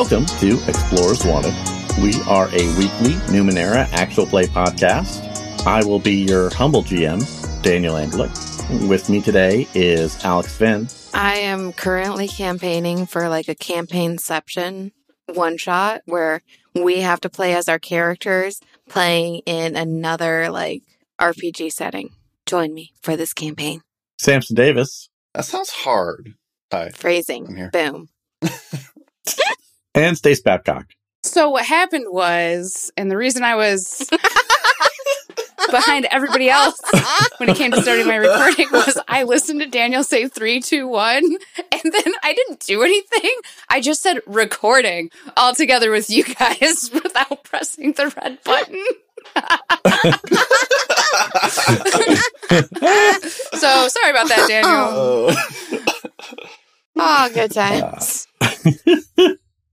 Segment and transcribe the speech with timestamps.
[0.00, 1.52] Welcome to Explorers Wanted.
[2.02, 5.20] We are a weekly Numenera actual play podcast.
[5.66, 7.22] I will be your humble GM,
[7.62, 8.30] Daniel Angelic.
[8.88, 10.88] With me today is Alex Finn.
[11.12, 14.92] I am currently campaigning for like a campaignception
[15.34, 16.40] one shot where
[16.74, 18.58] we have to play as our characters
[18.88, 20.80] playing in another like
[21.20, 22.08] RPG setting.
[22.46, 23.82] Join me for this campaign.
[24.18, 25.10] Samson Davis.
[25.34, 26.36] That sounds hard.
[26.72, 26.88] Hi.
[26.88, 27.48] Phrasing.
[27.48, 27.56] I'm Phrasing.
[27.56, 27.70] here.
[27.70, 28.08] Boom.
[29.94, 30.86] And Stace Babcock.
[31.22, 34.08] So what happened was, and the reason I was
[35.70, 36.80] behind everybody else
[37.36, 40.88] when it came to starting my recording was I listened to Daniel say three, two,
[40.88, 43.34] one, and then I didn't do anything.
[43.68, 48.84] I just said recording all together with you guys without pressing the red button.
[53.58, 54.72] so sorry about that, Daniel.
[54.72, 55.36] Oh.
[56.96, 58.26] Oh, good times.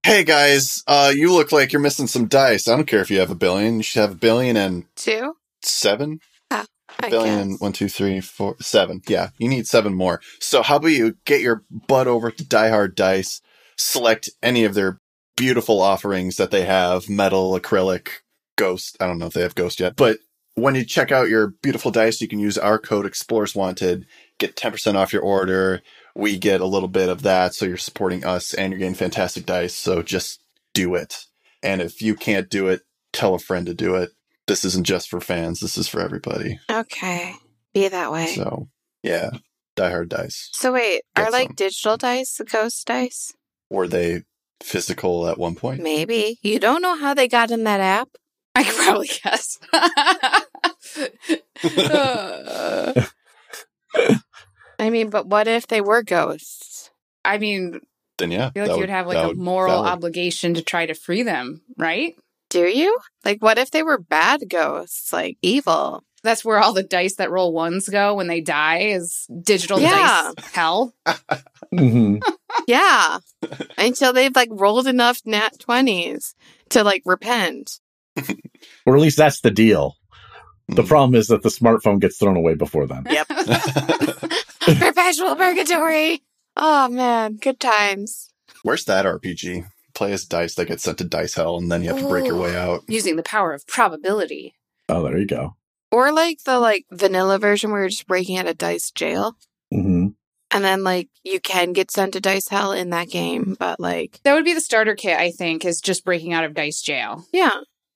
[0.08, 2.70] Hey guys, uh, you look like you're missing some dice.
[2.70, 3.76] I don't care if you have a billion.
[3.76, 5.34] You should have a billion and Two?
[5.62, 6.22] seven.
[6.50, 9.02] I billion and one, two, three, four, seven.
[9.06, 10.22] Yeah, you need seven more.
[10.40, 13.42] So how about you get your butt over to Die Hard Dice,
[13.76, 15.02] select any of their
[15.36, 18.08] beautiful offerings that they have, metal, acrylic,
[18.56, 18.96] ghost.
[19.02, 20.20] I don't know if they have ghost yet, but
[20.56, 24.08] when you check out your beautiful dice, you can use our code Explorers Wanted,
[24.40, 25.82] get 10% off your order.
[26.18, 27.54] We get a little bit of that.
[27.54, 29.76] So you're supporting us and you're getting fantastic dice.
[29.76, 30.42] So just
[30.74, 31.26] do it.
[31.64, 32.82] And if you can't do it,
[33.14, 34.12] tell a friend to do it.
[34.48, 35.60] This isn't just for fans.
[35.60, 36.60] This is for everybody.
[36.72, 37.34] Okay.
[37.74, 38.28] Be that way.
[38.28, 38.68] So, So
[39.04, 39.30] yeah,
[39.76, 40.50] Die Hard dice.
[40.54, 41.56] So wait, are Get like some.
[41.56, 43.34] digital dice the ghost dice?
[43.70, 44.24] Were they
[44.64, 45.82] physical at one point?
[45.84, 46.40] Maybe.
[46.42, 48.10] You don't know how they got in that app?
[48.56, 49.60] I could probably guess.
[51.64, 53.04] Uh,
[54.80, 56.90] I mean, but what if they were ghosts?
[57.26, 57.82] I mean,
[58.18, 59.90] Then yeah, I feel like you would have like a moral valid.
[59.92, 62.16] obligation to try to free them, right?
[62.50, 62.98] Do you?
[63.26, 66.04] Like, what if they were bad ghosts, like evil?
[66.24, 70.32] That's where all the dice that roll ones go when they die is digital Yeah.
[70.36, 70.94] dice hell.
[71.74, 72.18] Mm-hmm.
[72.66, 73.20] Yeah.
[73.78, 76.34] Until they've like rolled enough nat 20s
[76.70, 77.80] to like repent.
[78.86, 79.96] Or at least that's the deal.
[80.70, 80.88] The Mm.
[80.88, 83.06] problem is that the smartphone gets thrown away before then.
[83.10, 83.28] Yep.
[84.80, 86.22] Perpetual purgatory.
[86.56, 88.30] Oh man, good times.
[88.64, 89.68] Where's that RPG?
[89.94, 92.26] Play as dice that get sent to dice hell, and then you have to break
[92.26, 92.82] your way out.
[92.88, 94.56] Using the power of probability.
[94.90, 95.56] Oh, there you go.
[95.92, 99.38] Or like the like vanilla version where you're just breaking out of dice jail.
[99.72, 100.08] hmm
[100.52, 104.20] And then like you can get sent to dice hell in that game, but like
[104.24, 107.26] That would be the starter kit, I think, is just breaking out of dice jail.
[107.32, 107.52] yeah.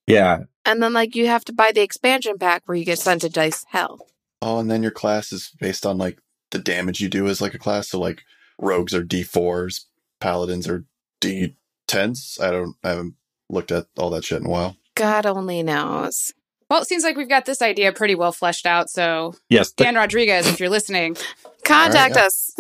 [0.08, 0.40] Yeah.
[0.66, 3.30] And then like you have to buy the expansion pack where you get sent to
[3.30, 4.08] dice hell.
[4.42, 6.20] Oh, and then your class is based on like
[6.52, 7.90] the damage you do as like a class.
[7.90, 8.22] So like
[8.60, 9.88] rogues are D fours,
[10.20, 10.86] paladins are
[11.20, 11.56] D
[11.88, 12.38] tens.
[12.42, 12.76] I don't.
[12.84, 13.16] I haven't
[13.50, 14.78] looked at all that shit in a while.
[14.96, 16.32] God only knows.
[16.70, 18.90] Well, it seems like we've got this idea pretty well fleshed out.
[18.90, 19.72] So, Yes.
[19.74, 21.18] the- Dan Rodriguez, if you're listening,
[21.66, 22.26] Contact yeah.
[22.26, 22.56] us.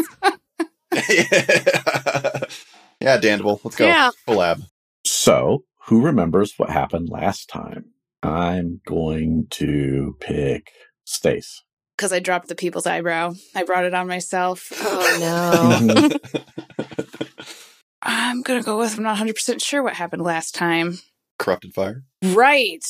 [3.00, 3.62] yeah, Dandible.
[3.64, 3.86] Let's go.
[3.86, 4.10] Yeah.
[4.28, 4.64] Collab.
[5.06, 7.86] So, who remembers what happened last time?
[8.22, 10.72] I'm going to pick
[11.06, 11.64] Stace.
[12.02, 14.74] Because I dropped the people's eyebrow, I brought it on myself.
[14.76, 15.18] Oh
[16.10, 16.10] no.
[18.02, 20.98] I'm going to go with I'm not 100% sure what happened last time.
[21.38, 22.02] Corrupted fire.
[22.24, 22.84] Right.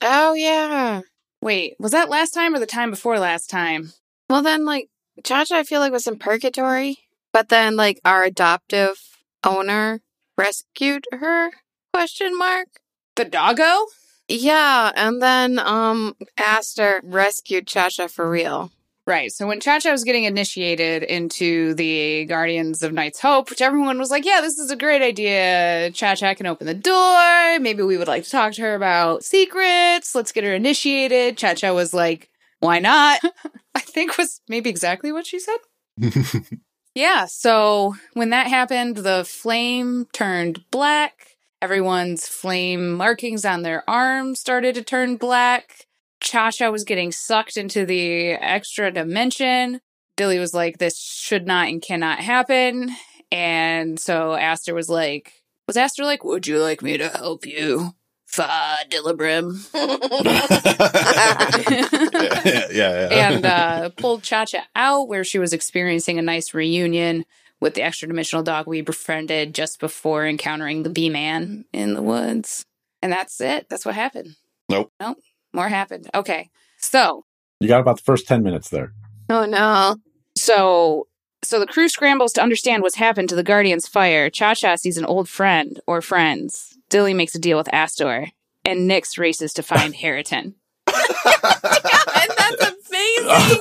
[0.00, 1.00] oh yeah.
[1.42, 3.92] Wait, was that last time or the time before last time?
[4.30, 4.90] Well then like
[5.24, 6.98] Chacha I feel like was in purgatory.
[7.32, 8.94] But then like our adoptive
[9.42, 10.02] owner
[10.38, 11.50] rescued her?
[11.92, 12.68] Question mark.
[13.16, 13.86] The doggo?
[14.28, 18.70] Yeah, and then um Aster rescued Chacha for real.
[19.06, 19.30] Right.
[19.30, 23.98] So when Cha Cha was getting initiated into the Guardians of Night's Hope, which everyone
[23.98, 25.92] was like, yeah, this is a great idea.
[25.92, 27.60] Cha Cha can open the door.
[27.60, 30.16] Maybe we would like to talk to her about secrets.
[30.16, 31.36] Let's get her initiated.
[31.36, 33.20] Cha Cha was like, why not?
[33.76, 35.58] I think was maybe exactly what she said.
[36.96, 37.26] Yeah.
[37.26, 41.35] So when that happened, the flame turned black.
[41.62, 45.86] Everyone's flame markings on their arms started to turn black.
[46.20, 49.80] Cha Cha was getting sucked into the extra dimension.
[50.16, 52.90] Dilly was like, this should not and cannot happen.
[53.32, 55.32] And so Aster was like,
[55.66, 57.94] was Aster like, would you like me to help you?
[58.26, 59.66] Fa Dillabrim.
[62.44, 63.30] yeah, yeah, yeah.
[63.30, 67.24] and uh, pulled Cha Cha out where she was experiencing a nice reunion
[67.60, 72.02] with the extra dimensional dog we befriended just before encountering the bee man in the
[72.02, 72.64] woods.
[73.02, 73.68] And that's it.
[73.68, 74.36] That's what happened.
[74.68, 74.92] Nope.
[75.00, 75.18] Nope.
[75.52, 76.08] More happened.
[76.14, 76.50] Okay.
[76.78, 77.24] So,
[77.60, 78.92] You got about the first 10 minutes there.
[79.30, 79.96] Oh no.
[80.36, 81.08] so
[81.42, 84.28] So the crew scrambles to understand what's happened to the Guardian's fire.
[84.30, 86.76] Cha Cha sees an old friend or friends.
[86.88, 88.28] Dilly makes a deal with Aster,
[88.64, 90.54] and Nyx races to find Harriton.
[90.86, 93.60] and that's amazing.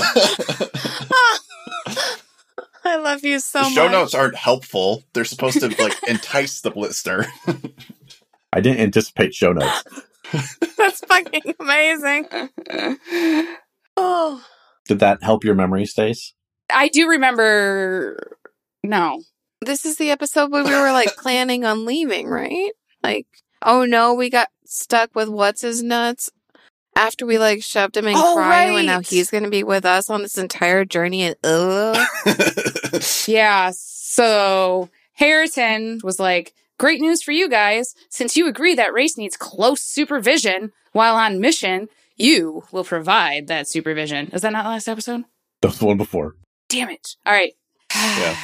[2.84, 3.74] I love you so the much.
[3.74, 5.04] show notes aren't helpful.
[5.12, 7.26] They're supposed to like entice the listener.
[8.52, 9.84] I didn't anticipate show notes.
[10.76, 12.26] That's fucking amazing.
[13.96, 14.44] Oh,
[14.88, 16.34] Did that help your memory, Stace?
[16.70, 18.36] I do remember.
[18.82, 19.22] No.
[19.60, 22.72] this is the episode where we were like planning on leaving, right?
[23.02, 23.26] Like,
[23.64, 26.30] oh no, we got stuck with what's his nuts
[26.96, 30.10] after we like shoved him in Oh, cryo, and now he's gonna be with us
[30.10, 31.22] on this entire journey.
[31.22, 32.06] And ugh.
[33.26, 33.70] Yeah.
[33.74, 37.94] So Harriton was like, Great news for you guys.
[38.08, 43.68] Since you agree that race needs close supervision while on mission, you will provide that
[43.68, 44.28] supervision.
[44.32, 45.22] Is that not the last episode?
[45.60, 46.34] That was the one before.
[46.68, 47.16] Damn it.
[47.24, 47.52] All right.
[47.94, 48.36] Yeah.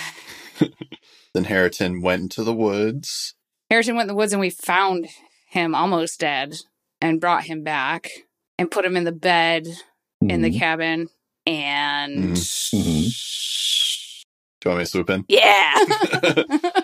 [1.34, 3.34] then Harriton went into the woods.
[3.70, 5.08] Harriton went in the woods and we found
[5.48, 6.54] him almost dead
[7.00, 8.08] and brought him back
[8.58, 9.66] and put him in the bed
[10.20, 10.58] in the Mhm.
[10.58, 11.08] cabin.
[11.46, 13.14] And Mhm.
[14.60, 15.25] Do you want me to swoop in?
[15.28, 15.75] yeah.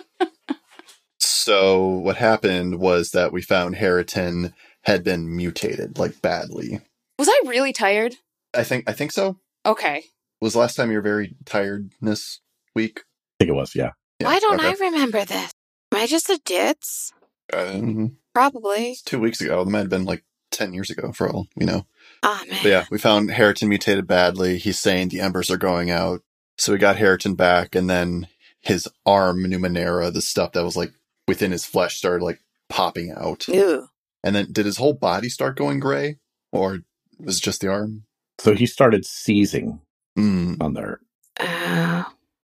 [1.19, 6.81] So what happened was that we found Harriton had been mutated, like badly.
[7.19, 8.15] was I really tired?
[8.53, 9.39] I think I think so.
[9.65, 10.05] Okay.
[10.41, 12.41] Was the last time your very tiredness
[12.75, 12.99] week?
[12.99, 13.03] I
[13.45, 13.91] think it was, yeah.
[14.19, 14.69] Yeah, Why don't okay.
[14.69, 15.51] I remember this?
[15.91, 17.11] Am I just a ditz?
[17.53, 18.97] Um, Probably.
[19.05, 19.61] two weeks ago.
[19.61, 21.85] It might have been like ten years ago for all we know.
[22.23, 22.59] Oh man.
[22.63, 24.57] But yeah, we found Harriton mutated badly.
[24.57, 26.21] He's saying the embers are going out.
[26.57, 28.27] So we got Harriton back, and then
[28.61, 30.91] his arm, Numenera, the stuff that was like
[31.27, 32.39] within his flesh started like
[32.69, 33.47] popping out.
[33.47, 33.87] Ew.
[34.23, 36.17] And then did his whole body start going gray?
[36.51, 36.79] Or
[37.19, 38.05] was it just the arm?
[38.39, 39.81] So he started seizing
[40.17, 40.61] Mm.
[40.61, 40.99] on there.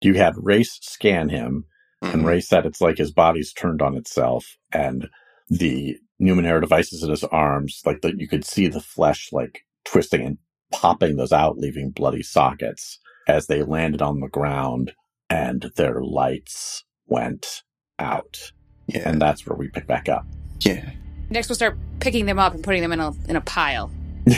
[0.00, 1.64] You had Race scan him,
[2.00, 2.26] and Mm.
[2.26, 5.08] Ray said it's like his body's turned on itself, and
[5.48, 10.22] the Numenera devices in his arms, like that, you could see the flesh like twisting
[10.22, 10.38] and
[10.72, 14.92] popping those out, leaving bloody sockets as they landed on the ground,
[15.30, 17.62] and their lights went
[17.98, 18.52] out,
[18.86, 19.08] Yeah.
[19.08, 20.26] and that's where we pick back up.
[20.60, 20.90] yeah.
[21.30, 23.90] Next, we'll start picking them up and putting them in a in a pile.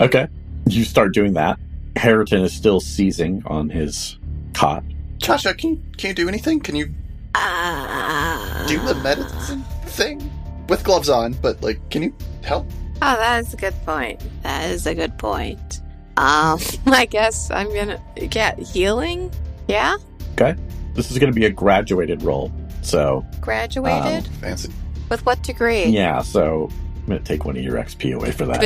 [0.00, 0.26] Okay,
[0.66, 1.58] you start doing that.
[1.96, 4.18] Harriton is still seizing on his
[4.54, 4.82] cot.
[5.18, 6.60] Chasha, can you, can you do anything?
[6.60, 6.92] Can you
[7.34, 8.64] Ah.
[8.68, 10.30] do the medicine thing?
[10.72, 12.66] With gloves on, but like, can you help?
[13.02, 14.22] Oh, that is a good point.
[14.42, 15.82] That is a good point.
[16.16, 19.30] Um, I guess I'm gonna get healing.
[19.68, 19.98] Yeah,
[20.32, 20.56] Okay.
[20.94, 24.72] This is going to be a graduated roll, so graduated Fancy.
[25.10, 25.84] with what degree?
[25.84, 26.22] yeah.
[26.22, 26.70] So
[27.00, 28.60] I'm going to take one of your XP away for that.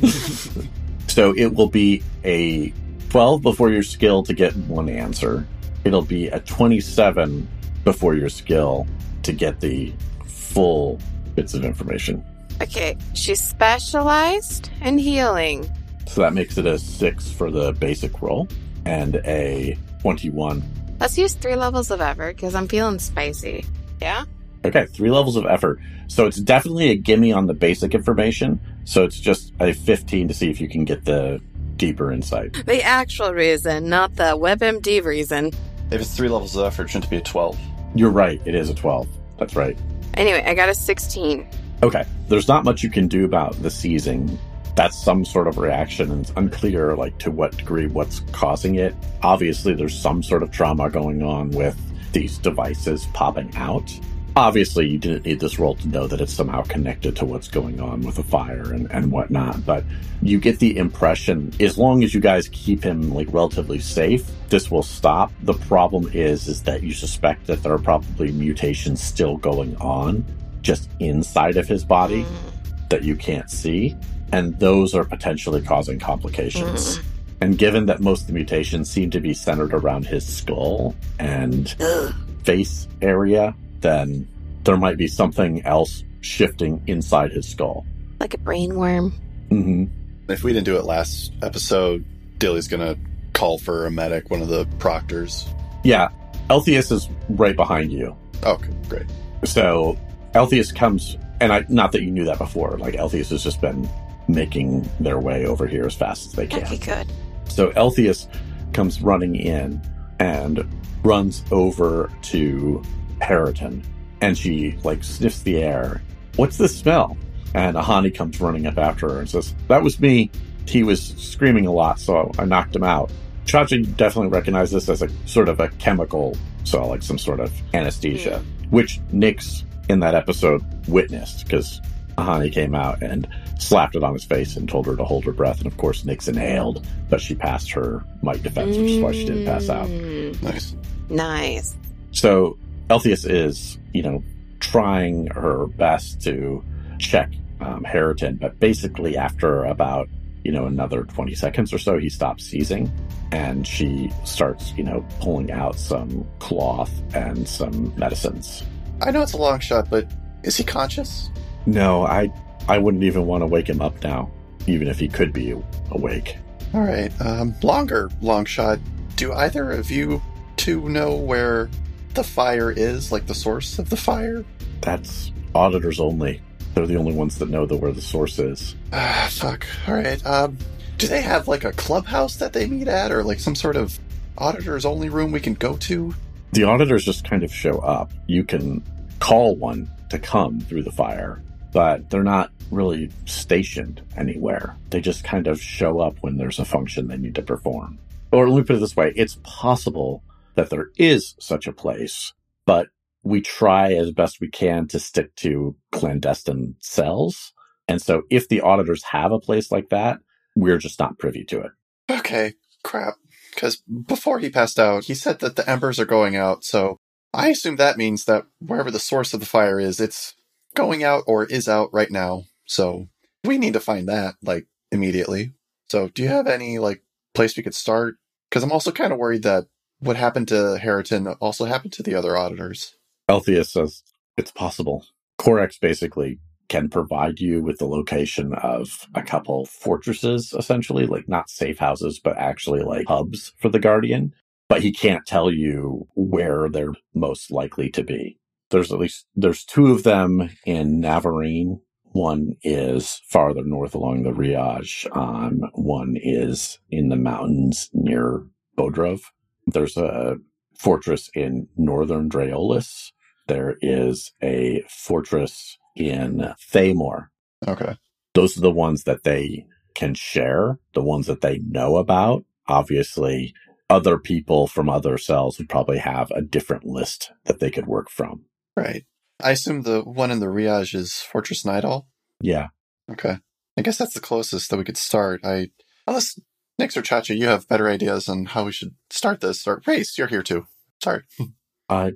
[0.00, 0.08] Boo.
[1.08, 2.72] so it will be a
[3.10, 5.44] 12 before your skill to get one answer.
[5.84, 7.48] It'll be a 27
[7.84, 8.86] before your skill
[9.22, 9.92] to get the
[10.26, 10.98] full
[11.34, 12.24] bits of information.
[12.60, 15.70] Okay, she's specialized in healing.
[16.06, 18.48] So that makes it a 6 for the basic roll
[18.84, 20.62] and a 21.
[21.00, 23.64] Let's use three levels of effort because I'm feeling spicy.
[24.00, 24.24] Yeah.
[24.64, 25.80] Okay, three levels of effort.
[26.06, 28.60] So it's definitely a gimme on the basic information.
[28.84, 31.40] So it's just a 15 to see if you can get the
[31.76, 32.64] deeper insight.
[32.66, 35.46] The actual reason, not the WebMD reason.
[35.90, 37.58] If it's three levels of effort, it shouldn't be a 12.
[37.94, 39.08] You're right, it is a 12.
[39.38, 39.78] That's right.
[40.14, 41.46] Anyway, I got a 16.
[41.82, 44.38] Okay, there's not much you can do about the seizing.
[44.76, 48.94] That's some sort of reaction, and it's unclear, like to what degree what's causing it.
[49.22, 51.78] Obviously, there's some sort of trauma going on with
[52.12, 53.92] these devices popping out.
[54.34, 57.80] Obviously, you didn't need this roll to know that it's somehow connected to what's going
[57.80, 59.84] on with the fire and, and whatnot, but
[60.22, 64.70] you get the impression as long as you guys keep him like relatively safe, this
[64.70, 65.30] will stop.
[65.42, 70.24] The problem is is that you suspect that there are probably mutations still going on
[70.62, 72.88] just inside of his body mm.
[72.88, 73.94] that you can't see,
[74.32, 76.98] and those are potentially causing complications.
[76.98, 77.04] Mm.
[77.42, 81.74] And given that most of the mutations seem to be centered around his skull and
[81.80, 82.14] Ugh.
[82.44, 84.28] face area, then
[84.64, 87.84] there might be something else shifting inside his skull.
[88.20, 89.10] Like a brain worm.
[89.48, 89.84] hmm
[90.28, 92.04] If we didn't do it last episode,
[92.38, 92.96] Dilly's gonna
[93.32, 95.46] call for a medic, one of the proctors.
[95.82, 96.08] Yeah,
[96.48, 98.16] Eltheus is right behind you.
[98.44, 99.06] Okay, great.
[99.44, 99.98] So
[100.34, 102.78] Eltheus comes, and I not that you knew that before.
[102.78, 103.88] Like Eltheus has just been
[104.28, 106.62] making their way over here as fast as they can.
[106.64, 107.06] Okay, good.
[107.48, 108.28] So Eltheus
[108.72, 109.80] comes running in
[110.20, 110.64] and
[111.02, 112.82] runs over to
[113.22, 113.82] Periton,
[114.20, 116.02] and she like sniffs the air.
[116.36, 117.16] What's the smell?
[117.54, 120.30] And Ahani comes running up after her and says, That was me.
[120.66, 123.10] He was screaming a lot, so I knocked him out.
[123.46, 127.52] Chachi definitely recognized this as a sort of a chemical, so like some sort of
[127.74, 131.80] anesthesia, which Nyx in that episode witnessed because
[132.16, 133.26] Ahani came out and
[133.58, 135.58] slapped it on his face and told her to hold her breath.
[135.58, 139.24] And of course, Nyx inhaled, but she passed her might defense, which is why she
[139.26, 139.88] didn't pass out.
[139.88, 140.76] Mm, Nice.
[141.08, 141.76] Nice.
[142.12, 142.56] So
[142.92, 144.22] Eltheus is, you know,
[144.60, 146.62] trying her best to
[146.98, 150.10] check um, Heriton, but basically after about,
[150.44, 152.92] you know, another 20 seconds or so, he stops seizing
[153.32, 158.62] and she starts, you know, pulling out some cloth and some medicines.
[159.00, 160.06] I know it's a long shot, but
[160.42, 161.30] is he conscious?
[161.64, 162.30] No, I,
[162.68, 164.30] I wouldn't even want to wake him up now,
[164.66, 165.56] even if he could be
[165.90, 166.36] awake.
[166.74, 167.10] All right.
[167.22, 168.78] Um, longer long shot.
[169.16, 170.20] Do either of you
[170.56, 171.70] two know where
[172.14, 174.44] the fire is, like the source of the fire?
[174.80, 176.40] That's auditors only.
[176.74, 178.76] They're the only ones that know the, where the source is.
[178.92, 179.66] Ah, fuck.
[179.86, 180.24] All right.
[180.24, 180.56] Um,
[180.98, 183.98] do they have like a clubhouse that they meet at, or like some sort of
[184.38, 186.14] auditors only room we can go to?
[186.52, 188.12] The auditors just kind of show up.
[188.26, 188.82] You can
[189.18, 191.42] call one to come through the fire,
[191.72, 194.76] but they're not really stationed anywhere.
[194.90, 197.98] They just kind of show up when there's a function they need to perform.
[198.30, 200.22] Or let me put it this way it's possible
[200.54, 202.32] that there is such a place,
[202.66, 202.88] but
[203.22, 207.52] we try as best we can to stick to clandestine cells.
[207.88, 210.18] And so if the auditors have a place like that,
[210.56, 211.70] we're just not privy to it.
[212.10, 213.14] Okay, crap.
[213.54, 216.96] Because before he passed out, he said that the embers are going out, so
[217.34, 220.34] I assume that means that wherever the source of the fire is, it's
[220.74, 222.44] going out or is out right now.
[222.66, 223.08] So
[223.44, 225.52] we need to find that, like, immediately.
[225.88, 227.02] So do you have any, like,
[227.34, 228.16] place we could start?
[228.48, 229.66] Because I'm also kind of worried that
[230.02, 232.96] what happened to Heriton also happened to the other auditors.
[233.28, 234.02] Eltheus says
[234.36, 235.06] it's possible.
[235.38, 241.50] Corex basically can provide you with the location of a couple fortresses, essentially, like not
[241.50, 244.34] safe houses, but actually like hubs for the Guardian.
[244.68, 248.38] But he can't tell you where they're most likely to be.
[248.70, 251.80] There's at least there's two of them in Navarene.
[252.04, 255.14] One is farther north along the Riage.
[255.16, 258.46] Um, one is in the mountains near
[258.78, 259.20] Bodrov.
[259.66, 260.36] There's a
[260.76, 263.12] fortress in northern Draolis.
[263.48, 267.28] There is a fortress in Thaemor.
[267.66, 267.96] Okay.
[268.34, 272.44] Those are the ones that they can share, the ones that they know about.
[272.66, 273.54] Obviously,
[273.90, 278.08] other people from other cells would probably have a different list that they could work
[278.10, 278.46] from.
[278.76, 279.04] Right.
[279.42, 282.06] I assume the one in the Riage is Fortress Nidal.
[282.40, 282.68] Yeah.
[283.10, 283.38] Okay.
[283.76, 285.40] I guess that's the closest that we could start.
[285.44, 285.70] I
[286.06, 286.38] unless
[286.80, 289.66] Nyx or Chacha, you have better ideas on how we should start this.
[289.66, 290.66] Or Race, you're here too.
[291.02, 291.22] Sorry.
[291.88, 292.12] I,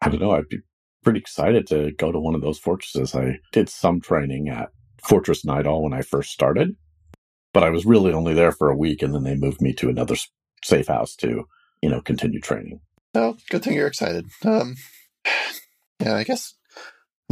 [0.00, 0.32] I don't know.
[0.32, 0.60] I'd be
[1.02, 3.14] pretty excited to go to one of those fortresses.
[3.14, 4.70] I did some training at
[5.02, 6.76] Fortress Nidal when I first started,
[7.52, 9.88] but I was really only there for a week, and then they moved me to
[9.88, 10.14] another
[10.62, 11.44] safe house to,
[11.82, 12.80] you know, continue training.
[13.14, 14.26] Well, good thing you're excited.
[14.44, 14.76] Um,
[16.00, 16.54] yeah, I guess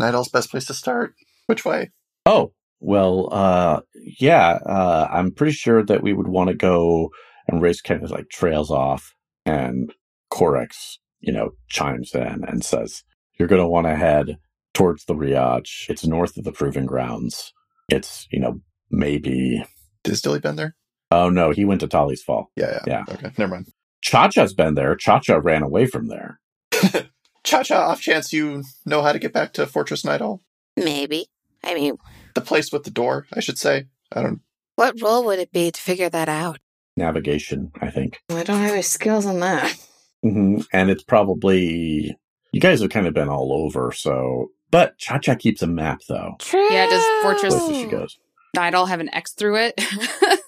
[0.00, 1.14] Nidal's best place to start.
[1.46, 1.92] Which way?
[2.26, 7.10] Oh, well, uh, yeah, uh, I'm pretty sure that we would want to go
[7.48, 9.14] and race kind of like trails off
[9.46, 9.92] and
[10.32, 13.02] Corex, you know, chimes in and says,
[13.38, 14.38] you're going to want to head
[14.74, 15.88] towards the Riach.
[15.88, 17.52] It's north of the proving grounds.
[17.88, 19.64] It's, you know, maybe,
[20.04, 20.74] Has Dilly been there?
[21.10, 22.50] oh no, he went to Tali's Fall.
[22.54, 23.04] Yeah, yeah.
[23.08, 23.14] Yeah.
[23.14, 23.68] Okay, never mind.
[24.02, 24.94] Cha-Cha's been there.
[24.94, 26.38] Cha-Cha ran away from there.
[27.44, 30.40] Cha-Cha, off chance you know how to get back to Fortress Nidal?
[30.76, 31.26] Maybe.
[31.64, 31.96] I mean,
[32.38, 33.86] The place with the door, I should say.
[34.12, 34.40] I don't.
[34.76, 36.58] what roll would it be to figure that out?
[36.96, 38.20] Navigation, I think.
[38.30, 39.76] I don't have any skills on that.
[40.22, 42.16] hmm And it's probably,
[42.52, 46.36] you guys have kind of been all over, so, but Cha-Cha keeps a map though.
[46.38, 46.70] True.
[46.72, 48.18] Yeah, does Fortress- Places she goes.
[48.56, 49.80] Nidal have an X through it.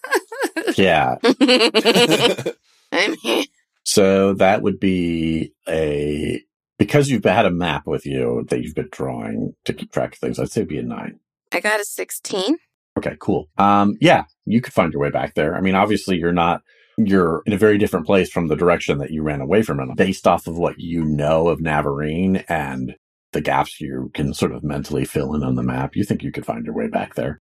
[0.77, 1.17] Yeah.
[2.93, 3.45] I'm here.
[3.85, 6.43] So that would be a
[6.79, 10.19] because you've had a map with you that you've been drawing to keep track of
[10.19, 10.39] things.
[10.39, 11.19] I'd say it'd be a nine.
[11.53, 12.57] I got a 16.
[12.99, 13.49] Okay, cool.
[13.59, 15.55] Um, yeah, you could find your way back there.
[15.55, 16.63] I mean, obviously, you're not.
[16.99, 19.81] You're in a very different place from the direction that you ran away from.
[19.81, 22.95] And based off of what you know of Navarene and
[23.33, 26.33] the gaps you can sort of mentally fill in on the map, you think you
[26.33, 27.41] could find your way back there.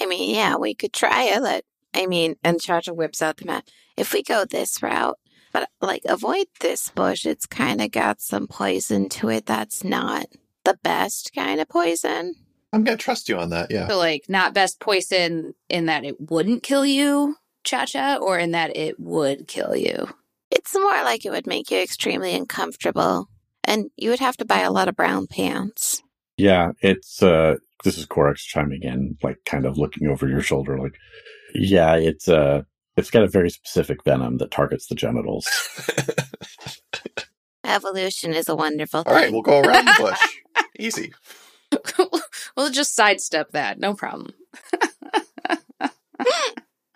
[0.00, 1.64] I mean, yeah, we could try it.
[1.92, 3.66] I mean, and Chacha whips out the map.
[3.96, 5.18] If we go this route,
[5.52, 10.26] but like avoid this bush, it's kind of got some poison to it that's not
[10.64, 12.34] the best kind of poison.
[12.72, 13.70] I'm gonna trust you on that.
[13.70, 13.88] Yeah.
[13.88, 18.52] so, like, not best poison in that it wouldn't kill you, Cha Cha, or in
[18.52, 20.08] that it would kill you.
[20.50, 23.28] It's more like it would make you extremely uncomfortable,
[23.64, 26.02] and you would have to buy a lot of brown pants.
[26.36, 30.78] Yeah, it's uh this is Corex chiming in, like kind of looking over your shoulder,
[30.78, 30.94] like
[31.54, 32.62] yeah, it's uh
[32.96, 35.48] it's got a very specific venom that targets the genitals.
[37.64, 39.12] Evolution is a wonderful thing.
[39.12, 40.64] All right, we'll go around the bush.
[40.78, 41.12] Easy.
[42.56, 43.78] we'll just sidestep that.
[43.78, 44.32] No problem.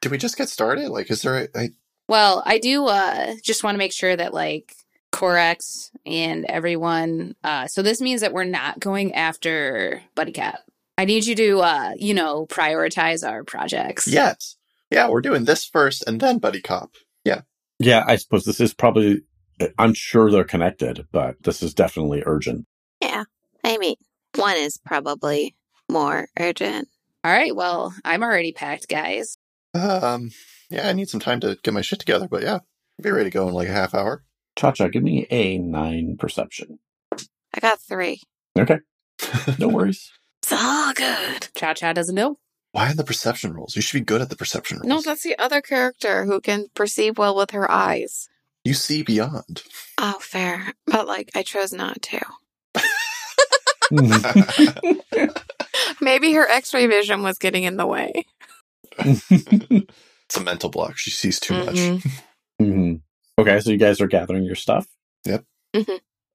[0.01, 0.91] Did we just get started?
[0.91, 1.69] Like, is there a, I,
[2.09, 4.75] Well, I do uh just want to make sure that like
[5.13, 10.61] Corex and everyone uh so this means that we're not going after Buddy Cat.
[10.99, 14.07] I need you to uh, you know, prioritize our projects.
[14.07, 14.57] yes.
[14.91, 16.91] Yeah, we're doing this first and then Buddy Cop.
[17.25, 17.41] yeah,
[17.81, 19.23] Yeah, I suppose this is probably
[19.79, 22.67] I'm sure they're connected, but this is definitely urgent.
[23.01, 23.25] Yeah.
[23.65, 23.97] I mean,
[24.37, 25.55] one is probably
[25.91, 26.89] more urgent.
[27.23, 29.39] All right, well, I'm already packed, guys.
[29.75, 30.31] Um,
[30.71, 33.31] yeah, I need some time to get my shit together, but yeah, I'll be ready
[33.31, 34.25] to go in like a half hour.
[34.57, 36.79] Cha Cha, give me a nine perception.
[37.13, 38.21] I got three.
[38.59, 38.79] Okay.
[39.59, 40.11] No worries.
[40.43, 41.49] It's all good.
[41.57, 42.39] Cha Cha doesn't know.
[42.73, 43.77] Why in the perception rolls?
[43.77, 44.89] You should be good at the perception rolls.
[44.89, 48.29] No, that's the other character who can perceive well with her eyes.
[48.65, 49.63] you see beyond.
[49.99, 50.73] Oh, fair.
[50.87, 52.21] But, like, I chose not to.
[56.01, 58.25] Maybe her x ray vision was getting in the way.
[58.99, 60.97] it's a mental block.
[60.97, 61.75] She sees too much.
[61.75, 62.11] Mhm.
[62.61, 63.01] Mhm.
[63.39, 64.87] Okay, so you guys are gathering your stuff.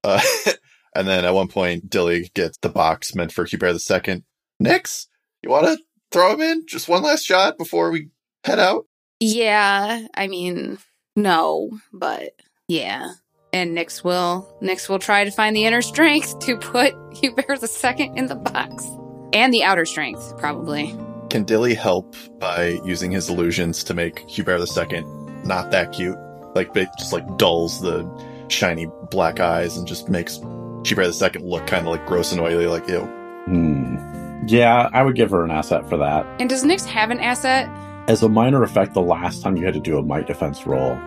[0.02, 0.20] Uh,
[0.94, 4.24] and then at one point, Dilly gets the box meant for Hubert the Second.
[4.62, 5.06] Nyx,
[5.42, 5.78] you want to
[6.12, 6.66] throw him in?
[6.66, 8.08] Just one last shot before we
[8.44, 8.86] head out?
[9.20, 10.78] Yeah, I mean,
[11.16, 12.30] no, but
[12.68, 13.10] yeah.
[13.52, 17.68] And Nyx will Nyx will try to find the inner strength to put Hubert the
[17.68, 18.86] second in the box.
[19.32, 20.96] And the outer strength, probably.
[21.30, 25.06] Can Dilly help by using his illusions to make Hubert the Second
[25.44, 26.18] not that cute?
[26.56, 28.04] Like, it just like dulls the
[28.48, 30.40] shiny black eyes and just makes
[30.84, 33.02] Hubert the Second look kind of like gross and oily, like ew.
[33.46, 34.46] Hmm.
[34.48, 36.26] Yeah, I would give her an asset for that.
[36.40, 37.68] And does Nyx have an asset?
[38.08, 40.98] As a minor effect, the last time you had to do a might defense roll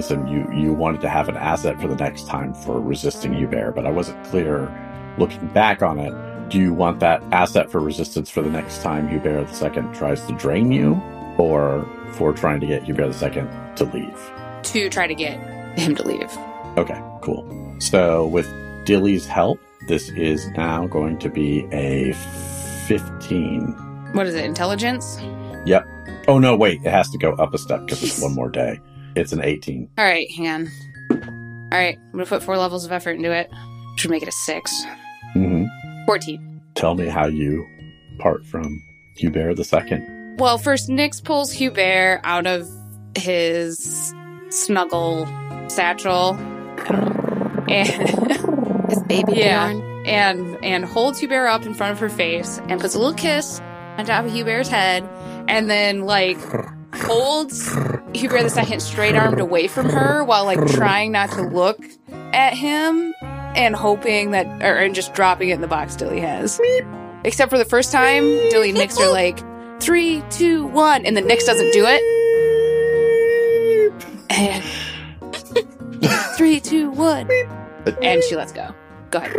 [0.00, 3.72] him, you, you wanted to have an asset for the next time for resisting Hubert,
[3.72, 4.70] but I wasn't clear
[5.18, 6.12] looking back on it.
[6.48, 10.32] Do you want that asset for resistance for the next time Hubert II tries to
[10.34, 10.94] drain you,
[11.38, 13.44] or for trying to get Hubert II
[13.76, 14.30] to leave?
[14.64, 15.38] To try to get
[15.78, 16.30] him to leave.
[16.76, 17.76] Okay, cool.
[17.80, 18.46] So with
[18.84, 22.12] Dilly's help, this is now going to be a
[22.86, 24.12] 15.
[24.12, 25.18] What is it, intelligence?
[25.64, 25.86] Yep.
[26.28, 28.80] Oh no, wait, it has to go up a step because it's one more day.
[29.16, 29.90] It's an 18.
[29.98, 30.68] Alright, hang on.
[31.72, 33.50] Alright, I'm gonna put four levels of effort into it.
[33.96, 34.72] Should make it a six.
[35.34, 35.64] hmm
[36.06, 36.60] 14.
[36.74, 37.66] Tell me how you
[38.18, 38.82] part from
[39.16, 40.34] Hubert II.
[40.38, 42.66] Well, first, Nyx pulls Hubert out of
[43.16, 44.14] his
[44.48, 45.26] snuggle
[45.68, 46.34] satchel
[47.68, 49.68] and Is baby Yeah.
[49.72, 50.06] Bjorn?
[50.06, 53.60] and and holds Hubert up in front of her face and puts a little kiss
[53.98, 55.06] on top of Hubert's head,
[55.48, 56.38] and then like
[57.02, 57.68] holds
[58.14, 61.78] Hubert the second straight armed away from her while like trying not to look
[62.32, 66.60] at him and hoping that or and just dropping it in the box Dilly has.
[67.24, 69.38] Except for the first time, Dilly and Nyx are like
[69.80, 72.00] three, two, one, and the Nyx doesn't do it.
[74.30, 74.64] And
[76.36, 77.28] three, two, one.
[78.02, 78.74] And she lets go.
[79.10, 79.36] Go ahead.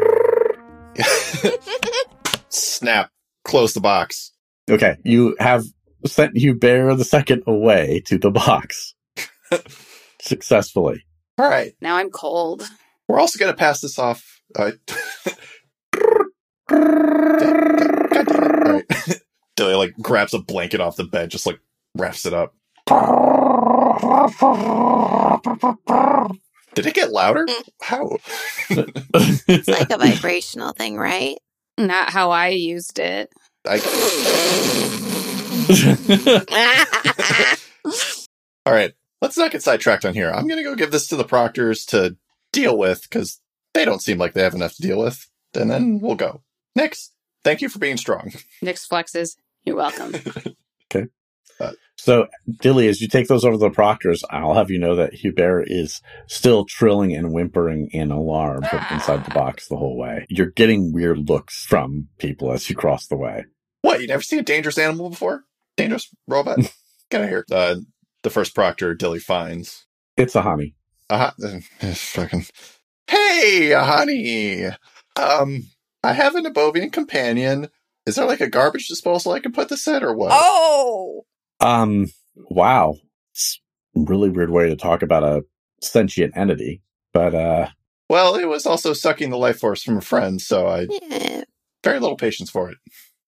[2.49, 3.09] Snap.
[3.43, 4.31] Close the box.
[4.69, 5.65] Okay, you have
[6.05, 8.95] sent Hubert second away to the box
[10.21, 11.05] successfully.
[11.37, 11.73] All right.
[11.81, 12.67] Now I'm cold.
[13.07, 14.41] We're also going to pass this off.
[14.55, 14.71] Uh,
[16.67, 18.65] God damn it.
[18.65, 18.85] All right.
[19.55, 21.59] Dilly like grabs a blanket off the bed, just like
[21.95, 22.55] wraps it up.
[26.73, 27.45] Did it get louder?
[27.81, 28.17] How?
[28.69, 31.37] It's like a vibrational thing, right?
[31.77, 33.31] Not how I used it.
[33.67, 33.77] I,
[38.65, 38.93] all right.
[39.21, 40.31] Let's not get sidetracked on here.
[40.31, 42.17] I'm going to go give this to the proctors to
[42.51, 43.39] deal with because
[43.73, 45.29] they don't seem like they have enough to deal with.
[45.53, 46.41] And then we'll go.
[46.75, 47.13] Next.
[47.43, 48.31] Thank you for being strong.
[48.63, 49.35] Nyx flexes.
[49.63, 50.15] You're welcome.
[50.93, 51.07] Okay.
[51.59, 52.27] Uh, so,
[52.61, 55.63] Dilly, as you take those over to the proctors, I'll have you know that Hubert
[55.67, 60.27] is still trilling and whimpering in alarm from inside the box the whole way.
[60.29, 63.45] You're getting weird looks from people as you cross the way.
[63.81, 64.01] What?
[64.01, 65.45] You never seen a dangerous animal before?
[65.77, 66.59] Dangerous robot?
[67.09, 67.45] Get out of here.
[67.51, 67.75] Uh,
[68.23, 69.85] the first proctor Dilly finds.
[70.17, 70.75] It's a honey.
[71.09, 71.31] Uh,
[71.93, 72.45] fucking.
[73.07, 74.65] Hey, honey.
[75.15, 75.63] Um,
[76.03, 77.69] I have an Abovian companion.
[78.05, 80.31] Is there like a garbage disposal I can put this in or what?
[80.33, 81.25] oh!
[81.59, 82.95] Um, wow.
[83.31, 83.61] It's
[83.95, 85.43] a really weird way to talk about a
[85.81, 86.81] sentient entity,
[87.13, 87.67] but, uh,
[88.09, 90.87] Well, it was also sucking the life force from a friend, so I.
[90.89, 91.43] Yeah.
[91.83, 92.77] very little patience for it.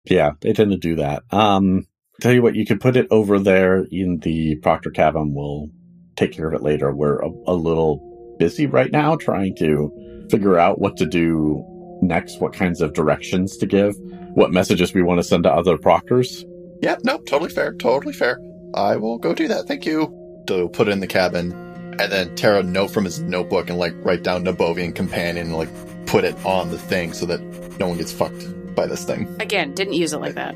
[0.04, 1.22] Yeah, they tend to do that.
[1.30, 1.86] Um,
[2.20, 5.34] tell you what, you could put it over there in the Proctor cabin.
[5.34, 5.68] We'll
[6.16, 6.94] take care of it later.
[6.94, 11.64] We're a, a little busy right now trying to figure out what to do
[12.02, 13.94] next, what kinds of directions to give,
[14.34, 16.44] what messages we want to send to other proctors.
[16.82, 18.38] Yeah, no, totally fair, totally fair.
[18.74, 19.66] I will go do that.
[19.66, 20.12] Thank you.
[20.46, 21.52] To put it in the cabin,
[21.98, 25.56] and then tear a note from his notebook and like write down Nibovian companion and
[25.56, 25.70] like
[26.06, 27.40] put it on the thing so that
[27.80, 29.34] no one gets fucked by this thing.
[29.40, 30.54] Again, didn't use it like that.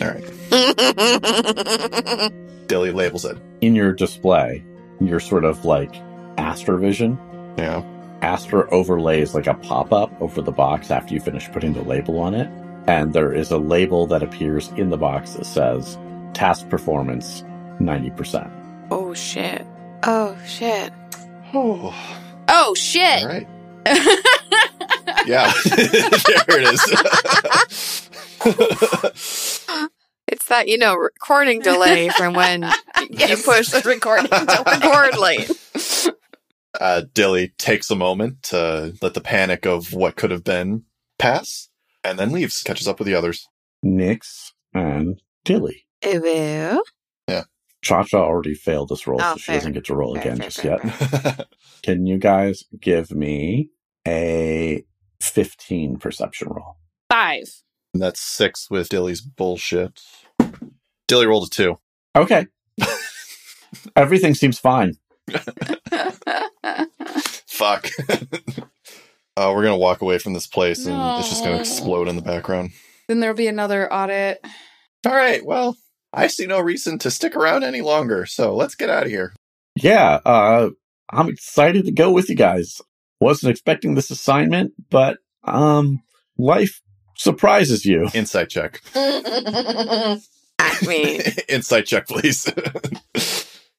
[0.00, 0.24] All right.
[2.68, 3.36] Dilly labels it.
[3.60, 4.62] In your display,
[5.00, 5.92] your sort of like
[6.36, 7.18] astrovision,
[7.58, 7.82] Yeah.
[8.22, 12.18] Astro overlays like a pop up over the box after you finish putting the label
[12.20, 12.48] on it.
[12.86, 15.96] And there is a label that appears in the box that says
[16.34, 17.42] task performance
[17.80, 18.50] 90%.
[18.90, 19.64] oh shit.
[20.02, 20.92] Oh shit.
[21.54, 21.94] Oh,
[22.48, 23.22] Oh shit!
[23.22, 23.46] all right.
[25.26, 25.52] Yeah.
[25.66, 26.80] there it is.
[30.26, 32.62] It's that, you know, recording delay from when
[33.10, 36.14] you push the recording to record late.
[36.80, 40.84] uh, Dilly takes a moment to let the panic of what could have been
[41.18, 41.68] pass
[42.04, 43.48] and then leaves, catches up with the others.
[43.84, 45.86] Nyx and Dilly.
[46.04, 46.82] Ew.
[47.82, 49.56] Cha Cha already failed this roll, Oh, so she fair.
[49.56, 51.46] doesn't get to roll Fair, again fair, just fair, yet.
[51.82, 53.70] Can you guys give me
[54.06, 54.84] a
[55.22, 56.76] 15 perception roll?
[57.10, 57.44] Five.
[57.92, 60.00] And that's six with Dilly's bullshit.
[61.08, 61.78] Dilly rolled a two.
[62.14, 62.46] Okay.
[63.96, 64.94] Everything seems fine.
[67.46, 67.88] Fuck.
[69.36, 72.22] uh, we're gonna walk away from this place and it's just gonna explode in the
[72.22, 72.70] background.
[73.08, 74.44] then there'll be another audit.
[75.06, 75.76] All right, well,
[76.12, 79.34] I see no reason to stick around any longer, so let's get out of here.
[79.76, 80.70] Yeah, uh,
[81.10, 82.80] I'm excited to go with you guys.
[83.20, 86.02] Wasn't expecting this assignment, but um,
[86.38, 86.80] life
[87.20, 88.08] surprises you.
[88.14, 88.80] Insight check.
[88.94, 90.18] I
[90.86, 92.50] mean, Insight check, please.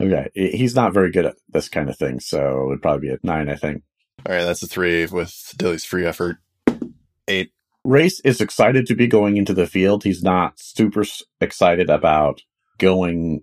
[0.01, 3.17] Okay, he's not very good at this kind of thing, so it'd probably be a
[3.23, 3.83] nine, I think.
[4.25, 6.37] All right, that's a three with Dilly's free effort.
[7.27, 7.51] Eight.
[7.83, 10.03] Race is excited to be going into the field.
[10.03, 11.03] He's not super
[11.39, 12.41] excited about
[12.77, 13.41] going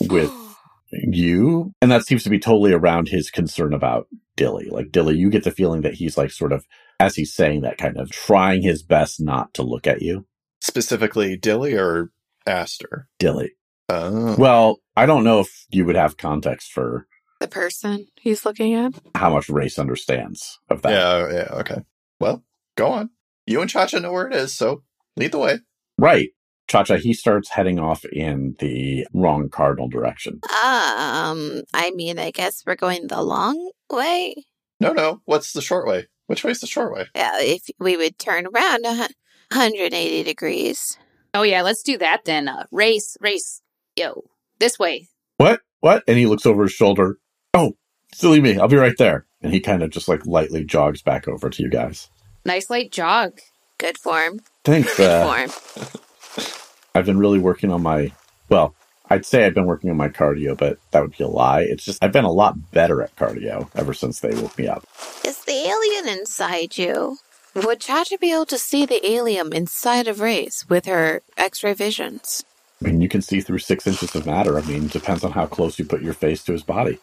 [0.00, 0.32] with
[0.92, 1.72] you.
[1.82, 4.68] And that seems to be totally around his concern about Dilly.
[4.70, 6.64] Like, Dilly, you get the feeling that he's like sort of,
[7.00, 10.26] as he's saying that, kind of trying his best not to look at you.
[10.60, 12.10] Specifically, Dilly or
[12.46, 13.08] Aster?
[13.18, 13.52] Dilly.
[13.88, 14.36] Oh.
[14.38, 17.06] Well, I don't know if you would have context for
[17.40, 18.92] the person he's looking at.
[19.14, 20.90] how much Race understands of that.
[20.90, 21.80] Yeah, yeah, okay.
[22.20, 22.44] Well,
[22.76, 23.10] go on.
[23.46, 24.82] You and Cha Cha know where it is, so
[25.16, 25.58] lead the way.
[25.96, 26.28] Right.
[26.68, 30.34] Cha Cha, he starts heading off in the wrong cardinal direction.
[30.44, 34.34] Um, I mean, I guess we're going the long way.
[34.78, 35.22] No, no.
[35.24, 36.06] What's the short way?
[36.30, 37.06] Which way's the short way?
[37.16, 40.96] Yeah, if we would turn around 180 degrees.
[41.34, 42.46] Oh yeah, let's do that then.
[42.46, 43.62] Uh, race, race.
[43.96, 44.22] Yo,
[44.60, 45.08] this way.
[45.38, 45.62] What?
[45.80, 46.04] What?
[46.06, 47.18] And he looks over his shoulder.
[47.52, 47.72] Oh,
[48.14, 48.60] silly me.
[48.60, 49.26] I'll be right there.
[49.42, 52.08] And he kind of just like lightly jogs back over to you guys.
[52.44, 53.40] Nice light jog.
[53.78, 54.38] Good form.
[54.64, 54.96] Thanks.
[54.96, 56.46] Good Uh, form.
[56.94, 58.12] I've been really working on my,
[58.48, 58.76] well,
[59.10, 61.62] I'd say I've been working on my cardio, but that would be a lie.
[61.62, 64.86] It's just I've been a lot better at cardio ever since they woke me up.
[65.24, 67.18] Is the alien inside you?
[67.54, 72.44] Would Chacha be able to see the alien inside of Race with her X-ray visions?
[72.80, 74.56] I mean, you can see through six inches of matter.
[74.56, 77.00] I mean, depends on how close you put your face to his body.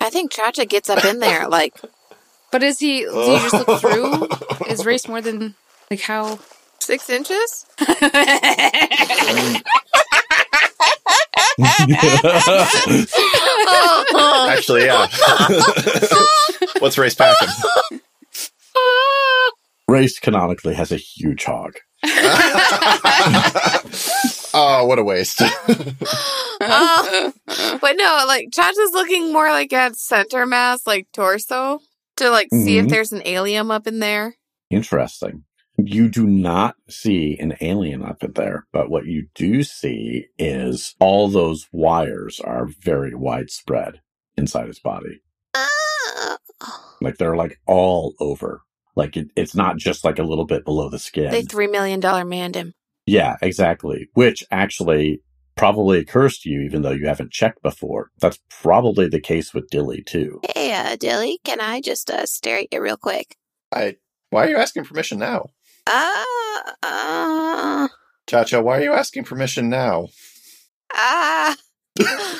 [0.00, 1.74] I think Chacha gets up in there like
[2.52, 3.00] But is he?
[3.00, 4.28] Do you just look through?
[4.68, 5.54] Is race more than
[5.90, 6.38] like how?
[6.86, 7.66] six inches.
[14.48, 15.06] Actually, yeah.
[16.78, 17.48] What's race passion?
[19.88, 21.74] Race canonically has a huge hog.
[24.54, 25.40] oh, what a waste.
[26.60, 27.32] Oh.
[27.80, 31.80] but no, like Chacha's looking more like at center mass, like torso,
[32.16, 32.90] to like see if Mhm.
[32.90, 34.34] there's an alien up in there.
[34.70, 35.44] Interesting.
[35.88, 40.96] You do not see an alien up in there, but what you do see is
[40.98, 44.00] all those wires are very widespread
[44.36, 45.20] inside his body.
[45.54, 46.38] Ah.
[47.00, 48.62] Like they're like all over.
[48.96, 51.30] Like it, it's not just like a little bit below the skin.
[51.30, 52.74] They three million dollar manned him.
[53.06, 54.08] yeah, exactly.
[54.14, 55.22] Which actually
[55.54, 58.10] probably occurs to you, even though you haven't checked before.
[58.18, 60.40] That's probably the case with Dilly too.
[60.52, 63.36] Hey, uh, Dilly, can I just uh, stare at you real quick?
[63.72, 63.98] I.
[64.30, 65.46] Why are you asking permission now?
[65.86, 67.88] Ah, uh,
[68.26, 70.08] Cha Cha, why are you asking permission now?
[70.92, 71.56] ah.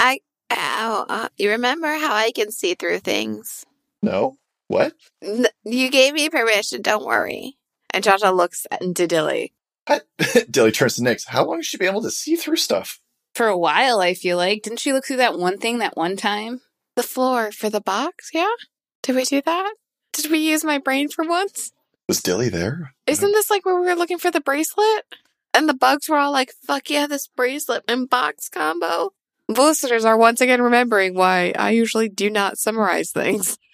[0.00, 3.64] I, ow, uh, you remember how I can see through things?
[4.02, 4.36] No?
[4.68, 4.92] What?
[5.22, 7.56] N- you gave me permission, don't worry.
[7.92, 9.54] And Cha Cha looks into Dilly.
[10.50, 11.26] Dilly turns to Nyx.
[11.28, 13.00] How long has she been able to see through stuff?
[13.34, 14.62] For a while, I feel like.
[14.62, 16.60] Didn't she look through that one thing that one time?
[16.96, 18.50] The floor for the box, yeah?
[19.02, 19.74] Did we do that?
[20.12, 21.72] Did we use my brain for once?
[22.08, 22.94] Was Dilly there?
[23.06, 25.04] Isn't this like where we were looking for the bracelet?
[25.54, 29.10] And the bugs were all like, fuck yeah, this bracelet and box combo.
[29.48, 33.58] Listeners are once again remembering why I usually do not summarize things.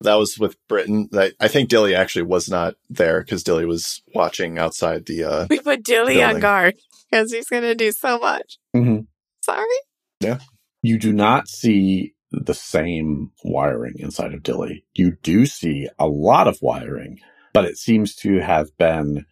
[0.00, 1.08] That was with Britain.
[1.12, 5.24] That I think Dilly actually was not there because Dilly was watching outside the.
[5.24, 6.74] uh We put Dilly on guard
[7.10, 8.58] because he's going to do so much.
[8.76, 9.06] Mhm.
[9.40, 9.64] Sorry.
[10.20, 10.40] Yeah.
[10.82, 14.84] You do not see the same wiring inside of Dilly.
[14.92, 17.20] You do see a lot of wiring,
[17.54, 19.24] but it seems to have been,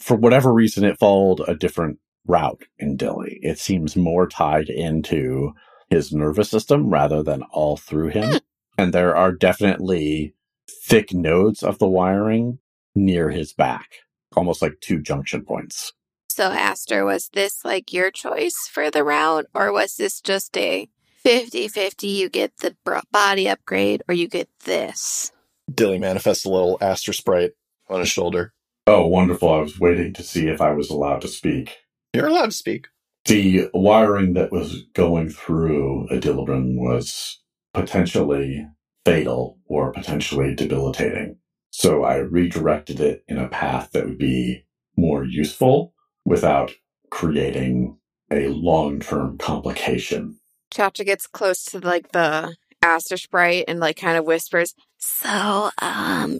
[0.00, 3.38] for whatever reason, it followed a different route in Dilly.
[3.42, 5.52] It seems more tied into
[5.90, 8.30] his nervous system rather than all through him.
[8.30, 8.36] Hmm.
[8.78, 10.34] And there are definitely
[10.68, 12.58] thick nodes of the wiring
[12.94, 13.98] near his back,
[14.34, 15.92] almost like two junction points.
[16.28, 20.88] So, Aster, was this like your choice for the route, or was this just a
[21.22, 22.06] 50 50?
[22.06, 22.76] You get the
[23.10, 25.32] body upgrade, or you get this?
[25.72, 27.52] Dilly manifests a little Aster Sprite
[27.88, 28.52] on his shoulder.
[28.86, 29.52] Oh, wonderful.
[29.52, 31.76] I was waiting to see if I was allowed to speak.
[32.12, 32.86] You're allowed to speak.
[33.24, 37.40] The wiring that was going through Adilibrin was
[37.74, 38.66] potentially
[39.04, 41.38] fatal or potentially debilitating.
[41.70, 44.64] So I redirected it in a path that would be
[44.96, 45.92] more useful
[46.24, 46.72] without
[47.10, 47.98] creating
[48.30, 50.38] a long-term complication.
[50.72, 56.38] Chacha gets close to like the Aster Sprite and like kind of whispers, So, um,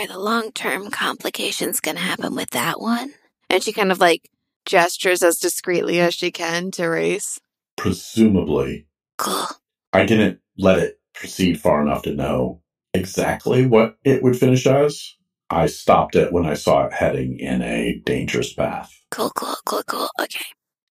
[0.00, 3.12] are the long term complications going to happen with that one?
[3.50, 4.28] And she kind of like
[4.66, 7.40] gestures as discreetly as she can to Race.
[7.76, 8.86] Presumably,
[9.18, 9.46] Cool.
[9.92, 15.14] I didn't let it proceed far enough to know exactly what it would finish as.
[15.50, 18.92] I stopped it when I saw it heading in a dangerous path.
[19.10, 20.08] Cool, cool, cool, cool.
[20.20, 20.44] Okay.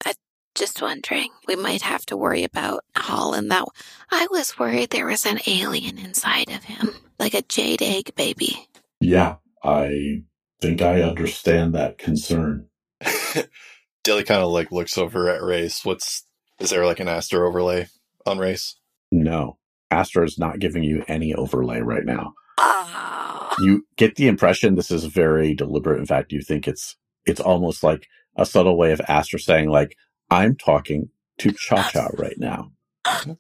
[0.06, 0.14] I
[0.56, 1.30] just wondering.
[1.48, 3.66] We might have to worry about Hall and that.
[4.12, 8.68] I was worried there was an alien inside of him, like a jade egg baby.
[9.04, 10.24] Yeah, I
[10.62, 12.68] think I understand that concern.
[14.04, 15.84] Dilly kind of like looks over at Race.
[15.84, 16.26] What's
[16.60, 17.88] is there like an Aster overlay
[18.26, 18.78] on Race?
[19.12, 19.58] No,
[19.92, 22.34] Astra is not giving you any overlay right now.
[22.58, 23.54] Ah.
[23.60, 26.00] You get the impression this is very deliberate.
[26.00, 29.98] In fact, you think it's it's almost like a subtle way of Astra saying, like,
[30.30, 32.72] I'm talking to Cha Cha right now.
[33.06, 33.36] All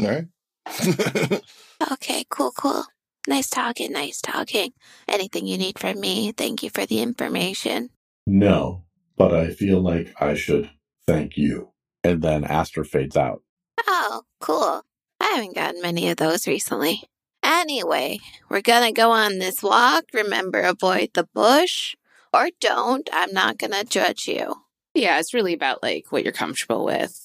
[0.00, 0.26] right.
[1.90, 2.84] Okay, cool, cool.
[3.28, 4.72] Nice talking, nice talking.
[5.08, 7.90] Anything you need from me, thank you for the information.
[8.26, 8.84] No,
[9.16, 10.70] but I feel like I should
[11.06, 11.70] thank you.
[12.02, 13.42] And then Aster fades out.
[13.86, 14.82] Oh, cool.
[15.20, 17.04] I haven't gotten many of those recently.
[17.44, 20.04] Anyway, we're gonna go on this walk.
[20.12, 21.94] Remember, avoid the bush.
[22.34, 23.08] Or don't.
[23.12, 24.62] I'm not gonna judge you.
[24.94, 27.20] Yeah, it's really about like what you're comfortable with.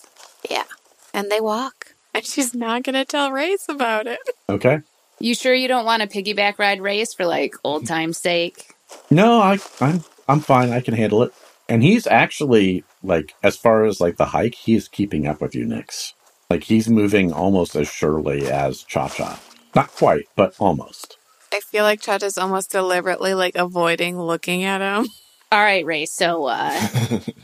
[0.49, 0.65] Yeah.
[1.13, 1.95] And they walk.
[2.13, 4.19] And she's not gonna tell Race about it.
[4.47, 4.81] Okay.
[5.19, 8.73] You sure you don't want a piggyback ride race for like old time's sake?
[9.09, 10.69] No, I, I'm I'm fine.
[10.69, 11.33] I can handle it.
[11.69, 15.65] And he's actually like, as far as like the hike, he's keeping up with you,
[15.65, 16.13] Nyx.
[16.49, 19.39] Like he's moving almost as surely as Cha Cha.
[19.75, 21.17] Not quite, but almost.
[21.51, 25.07] I feel like Cha Chacha's almost deliberately like avoiding looking at him.
[25.51, 26.05] All right, Ray.
[26.05, 26.79] So uh,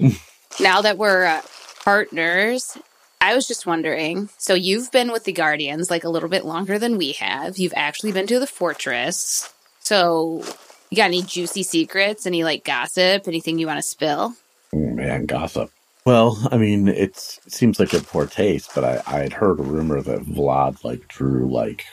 [0.59, 1.41] now that we're uh,
[1.83, 2.77] partners,
[3.23, 4.27] I was just wondering.
[4.38, 7.57] So you've been with the Guardians like a little bit longer than we have.
[7.57, 9.51] You've actually been to the fortress.
[9.79, 10.43] So
[10.89, 12.25] you got any juicy secrets?
[12.25, 13.25] Any like gossip?
[13.25, 14.36] Anything you want to spill?
[14.73, 15.71] Man, gossip.
[16.05, 19.57] Well, I mean, it's, it seems like a poor taste, but I, I had heard
[19.57, 21.86] a rumor that Vlad like drew like,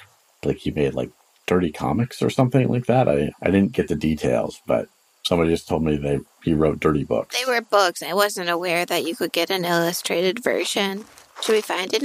[0.44, 1.12] like he made like
[1.46, 3.08] dirty comics or something like that.
[3.08, 4.88] I, I didn't get the details, but
[5.22, 7.38] somebody just told me they he wrote dirty books.
[7.38, 8.02] They were books.
[8.02, 11.04] I wasn't aware that you could get an illustrated version.
[11.42, 12.02] Should we find it?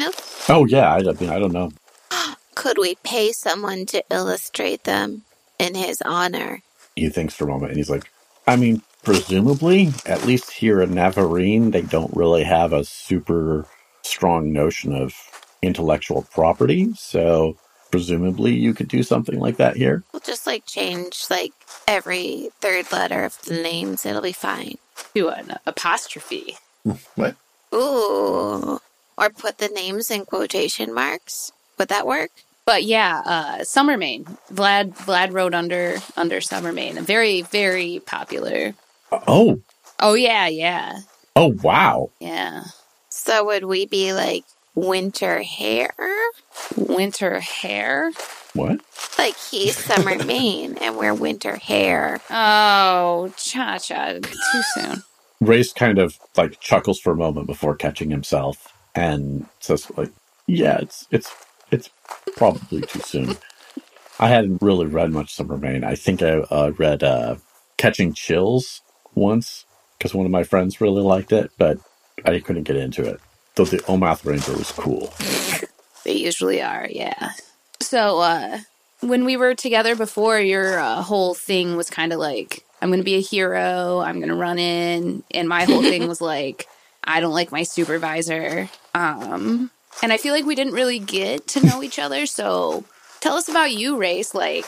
[0.50, 1.72] Oh yeah, I, I mean, I don't know.
[2.56, 5.24] Could we pay someone to illustrate them
[5.60, 6.62] in his honor?
[6.96, 8.10] he thinks for a moment and he's like,
[8.48, 13.68] I mean, presumably, at least here in Navarene, they don't really have a super
[14.04, 15.14] strong notion of
[15.62, 16.94] intellectual property.
[16.96, 17.58] So
[17.92, 20.04] presumably you could do something like that here.
[20.14, 21.54] We'll just like change like
[21.88, 24.06] every third letter of the names.
[24.06, 24.78] It'll be fine.
[25.14, 26.58] Do an apostrophe.
[27.16, 27.36] what?
[27.74, 28.80] Ooh.
[29.18, 31.52] Or put the names in quotation marks.
[31.78, 32.32] Would that work?
[32.66, 34.38] But yeah, uh, Summermain.
[34.52, 37.00] Vlad Vlad wrote under under Summermain.
[37.00, 38.74] Very very popular.
[39.12, 39.62] Oh,
[40.00, 41.00] Oh yeah, yeah,
[41.38, 42.10] oh, wow.
[42.20, 42.64] yeah.
[43.08, 44.44] So would we be like
[44.76, 45.94] winter hair?
[46.76, 48.12] Winter hair.
[48.54, 48.82] What?
[49.18, 52.20] Like he's summer mane and we're winter hair.
[52.30, 55.04] Oh, Cha Cha, too soon.
[55.40, 60.12] Race kind of like chuckles for a moment before catching himself and says like,
[60.48, 61.32] "Yeah, it's it's
[61.72, 61.90] it's
[62.36, 63.38] probably too soon."
[64.20, 65.84] I hadn't really read much Summer Main.
[65.84, 67.36] I think I uh, read uh,
[67.78, 68.82] Catching Chills
[69.14, 69.66] once
[69.98, 71.80] because one of my friends really liked it, but
[72.24, 73.20] I couldn't get into it.
[73.56, 75.14] Though the Omath Ranger was cool.
[76.04, 77.32] They usually are, yeah.
[77.82, 78.60] So, uh,
[79.02, 83.00] when we were together before, your uh, whole thing was kind of like, I'm going
[83.00, 85.24] to be a hero, I'm going to run in.
[85.32, 86.68] And my whole thing was like,
[87.06, 88.70] I don't like my supervisor.
[88.94, 92.26] Um, and I feel like we didn't really get to know each other.
[92.26, 92.84] So,
[93.22, 94.34] tell us about you, Race.
[94.34, 94.66] Like,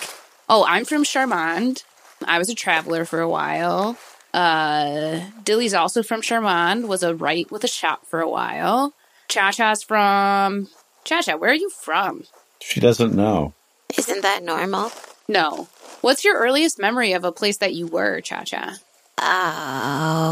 [0.48, 1.84] oh, I'm from Charmand.
[2.26, 3.98] I was a traveler for a while.
[4.34, 8.94] Uh, Dilly's also from Charmand, was a wright with a shop for a while.
[9.28, 10.68] Cha Cha's from.
[11.04, 12.24] Cha Cha, where are you from?
[12.60, 13.54] She doesn't know.
[13.98, 14.92] Isn't that normal?
[15.28, 15.68] No.
[16.02, 18.76] What's your earliest memory of a place that you were, Cha Cha?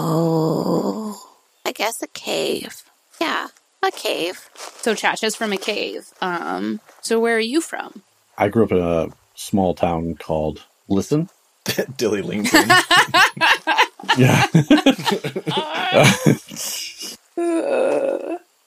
[0.08, 1.20] Oh,
[1.66, 2.84] I guess a cave.
[3.20, 3.48] Yeah,
[3.84, 4.50] a cave.
[4.56, 6.08] So Chacha's from a cave.
[6.22, 8.04] Um, so where are you from?
[8.38, 11.30] I grew up in a small town called Listen.
[11.98, 12.70] Dilly leans in.
[14.18, 14.46] Yeah.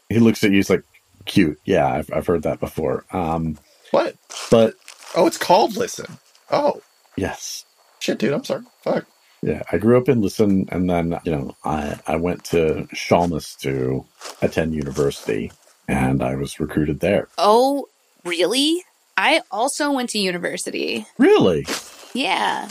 [0.09, 0.57] he looks at you.
[0.57, 0.83] He's like,
[1.27, 3.05] "Cute." Yeah, I've I've heard that before.
[3.13, 3.59] Um,
[3.93, 4.17] what?
[4.51, 4.75] but
[5.15, 6.19] Oh, it's called Listen.
[6.51, 6.83] Oh,
[7.17, 7.65] yes,
[8.01, 8.33] shit, dude.
[8.33, 8.63] I'm sorry.
[8.83, 9.07] Fuck.
[9.43, 9.63] Yeah.
[9.71, 14.05] I grew up in Listen, and then you know, I I went to Chalmers to
[14.43, 15.53] attend university,
[15.87, 17.29] and I was recruited there.
[17.39, 17.89] Oh,
[18.25, 18.85] really?
[19.17, 21.07] I also went to university.
[21.19, 21.67] Really?
[22.15, 22.69] Yeah.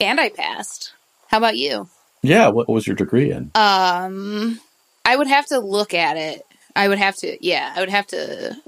[0.00, 0.92] And I passed.
[1.28, 1.88] How about you?
[2.22, 2.48] Yeah.
[2.48, 3.50] What was your degree in?
[3.54, 4.60] Um,
[5.04, 6.46] I would have to look at it.
[6.76, 8.56] I would have to, yeah, I would have to.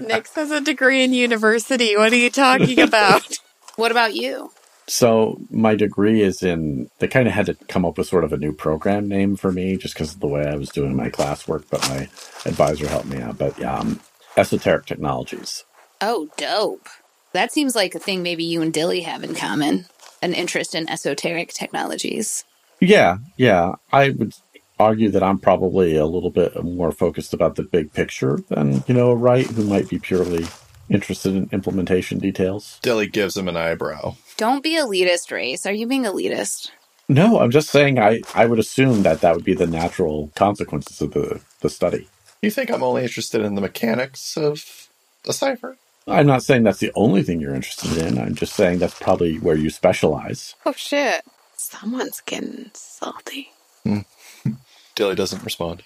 [0.00, 1.96] Nyx has a degree in university.
[1.96, 3.26] What are you talking about?
[3.80, 4.52] What about you?
[4.86, 6.90] So my degree is in.
[6.98, 9.50] They kind of had to come up with sort of a new program name for
[9.50, 11.64] me, just because of the way I was doing my classwork.
[11.70, 12.08] But my
[12.44, 13.38] advisor helped me out.
[13.38, 14.00] But um,
[14.36, 15.64] esoteric technologies.
[16.02, 16.88] Oh, dope.
[17.32, 19.86] That seems like a thing maybe you and Dilly have in common
[20.20, 22.44] an interest in esoteric technologies.
[22.80, 23.76] Yeah, yeah.
[23.92, 24.34] I would
[24.78, 28.92] argue that I'm probably a little bit more focused about the big picture than you
[28.92, 30.46] know a wright who might be purely
[30.90, 32.78] interested in implementation details.
[32.82, 34.16] Dilly gives him an eyebrow.
[34.36, 35.66] Don't be elitist, Race.
[35.66, 36.70] Are you being elitist?
[37.08, 41.00] No, I'm just saying I, I would assume that that would be the natural consequences
[41.00, 42.08] of the, the study.
[42.42, 44.88] You think I'm only interested in the mechanics of
[45.28, 45.76] a cipher?
[46.06, 48.18] I'm not saying that's the only thing you're interested in.
[48.18, 50.54] I'm just saying that's probably where you specialize.
[50.64, 51.22] oh shit!
[51.56, 53.50] Someone's getting salty.
[54.94, 55.82] Dilly doesn't respond.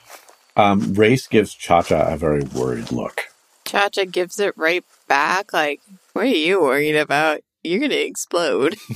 [0.57, 3.23] Um, Race gives Cha Cha a very worried look.
[3.67, 5.53] Cha Cha gives it right back.
[5.53, 5.81] Like,
[6.13, 7.41] what are you worried about?
[7.63, 8.77] You're gonna explode.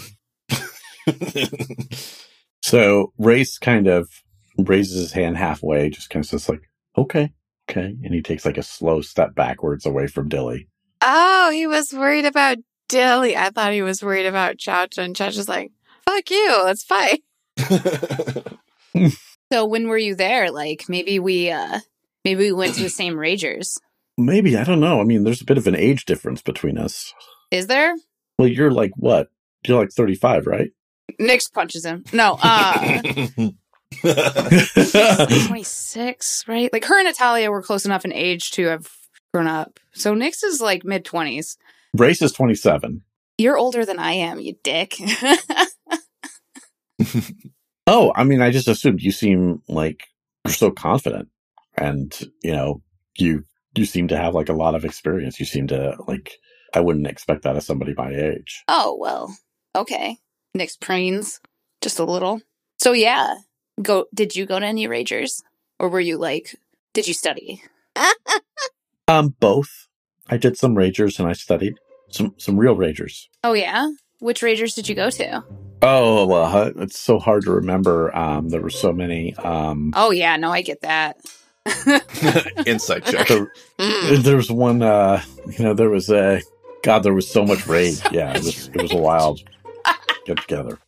[2.68, 4.10] So Race kind of
[4.58, 7.32] raises his hand halfway, just kind of says like, okay,
[7.70, 7.96] okay.
[8.04, 10.68] And he takes like a slow step backwards away from Dilly.
[11.00, 12.58] Oh, he was worried about
[12.90, 13.38] Dilly.
[13.38, 15.72] I thought he was worried about Cha Cha, and Cha Cha's like,
[16.04, 17.22] "Fuck you, let's fight."
[19.50, 20.50] So when were you there?
[20.50, 21.80] Like maybe we uh
[22.22, 23.78] maybe we went to the same ragers.
[24.18, 25.00] Maybe, I don't know.
[25.00, 27.14] I mean, there's a bit of an age difference between us.
[27.50, 27.94] Is there?
[28.38, 29.28] Well, you're like what?
[29.66, 30.70] You're like 35, right?
[31.20, 32.04] Nyx punches him.
[32.12, 33.00] No, uh
[35.46, 36.70] 26, right?
[36.72, 38.90] Like her and Natalia were close enough in age to have
[39.32, 39.80] grown up.
[39.92, 41.56] So Nyx is like mid 20s.
[41.94, 43.02] Race is 27.
[43.38, 44.96] You're older than I am, you dick.
[47.90, 50.08] Oh, I mean, I just assumed you seem like
[50.44, 51.30] you're so confident,
[51.74, 52.82] and you know,
[53.16, 53.44] you
[53.78, 55.38] you seem to have like a lot of experience.
[55.40, 56.32] You seem to like.
[56.74, 58.62] I wouldn't expect that of somebody my age.
[58.68, 59.34] oh, well.
[59.74, 60.18] Okay.
[60.56, 61.40] Nyx preens
[61.80, 62.40] just a little.
[62.78, 63.34] So yeah,
[63.80, 65.42] go did you go to any ragers
[65.78, 66.54] or were you like
[66.92, 67.62] did you study?
[69.08, 69.88] Um, both.
[70.28, 71.74] I did some ragers and I studied
[72.10, 73.28] some some real ragers.
[73.42, 73.88] Oh yeah.
[74.20, 75.42] Which ragers did you go to?
[75.80, 78.14] Oh well, it's so hard to remember.
[78.14, 79.34] Um, there were so many.
[79.36, 81.16] Um, Oh yeah, no, I get that.
[82.66, 83.28] Insight check.
[83.28, 84.22] there, Mm.
[84.22, 84.82] there was one.
[84.82, 85.22] Uh,
[85.56, 86.40] you know, there was a.
[86.82, 88.00] God, there was so much rage.
[88.12, 89.40] Yeah, it was it was a wild
[90.26, 90.78] get together.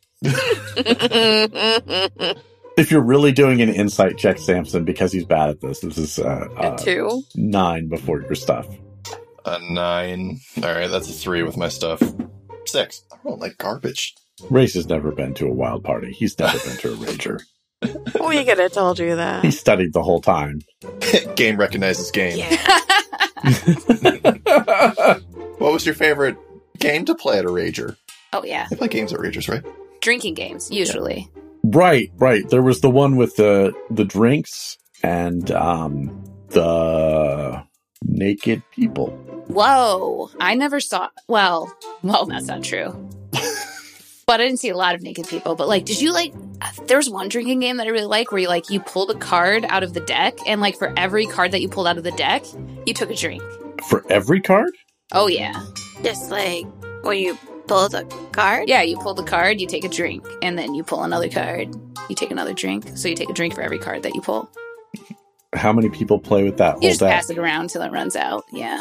[2.77, 6.19] If you're really doing an insight check, Samson, because he's bad at this, this is
[6.19, 7.23] uh, uh, Two.
[7.35, 8.67] nine before your stuff.
[9.45, 10.41] A nine.
[10.63, 12.03] All right, that's a three with my stuff.
[12.67, 13.03] Six.
[13.13, 14.15] I don't like garbage.
[14.49, 16.13] Race has never been to a wild party.
[16.13, 17.41] He's never been to a rager.
[18.29, 19.45] We could have told you that.
[19.45, 20.61] He studied the whole time.
[21.37, 22.39] game recognizes game.
[22.39, 22.81] Yeah.
[25.59, 26.37] What was your favorite
[26.79, 27.97] game to play at a rager?
[28.33, 29.63] oh yeah, They play games at ragers, right?
[30.01, 31.29] drinking games usually.
[31.65, 32.49] right, right.
[32.49, 37.63] There was the one with the the drinks and um the
[38.03, 39.09] naked people.
[39.49, 41.09] Whoa, I never saw.
[41.29, 41.71] Well,
[42.03, 43.09] well, that's not true.
[44.31, 45.57] But I didn't see a lot of naked people.
[45.57, 46.33] But like, did you like?
[46.87, 49.65] There's one drinking game that I really like where you like you pulled a card
[49.69, 52.13] out of the deck, and like for every card that you pulled out of the
[52.13, 52.45] deck,
[52.87, 53.43] you took a drink.
[53.89, 54.71] For every card?
[55.11, 55.61] Oh yeah,
[56.05, 56.65] Just like
[57.03, 58.69] when you pull the card.
[58.69, 58.83] yeah.
[58.83, 61.75] You pull the card, you take a drink, and then you pull another card,
[62.09, 62.85] you take another drink.
[62.95, 64.49] So you take a drink for every card that you pull.
[65.55, 67.11] How many people play with that You whole just deck?
[67.11, 68.45] pass it around till it runs out.
[68.53, 68.79] Yeah.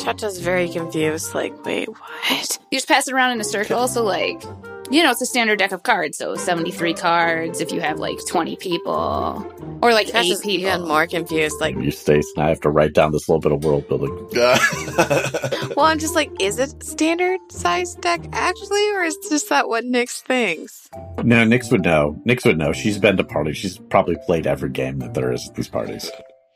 [0.00, 1.34] Chacha's very confused.
[1.34, 2.58] Like, wait, what?
[2.72, 3.86] You just pass it around in a circle.
[3.86, 4.42] So, like,
[4.90, 6.18] you know, it's a standard deck of cards.
[6.18, 10.66] So, 73 cards if you have like 20 people, or like eight Chacha's people.
[10.68, 11.60] even more confused.
[11.60, 14.28] Like, You Stace and I have to write down this little bit of world building.
[15.76, 19.68] well, I'm just like, is it standard size deck actually, or is it just that
[19.68, 20.88] what Nyx thinks?
[21.22, 22.20] No, Nyx would know.
[22.26, 22.72] Nyx would know.
[22.72, 23.56] She's been to parties.
[23.56, 26.10] She's probably played every game that there is at these parties.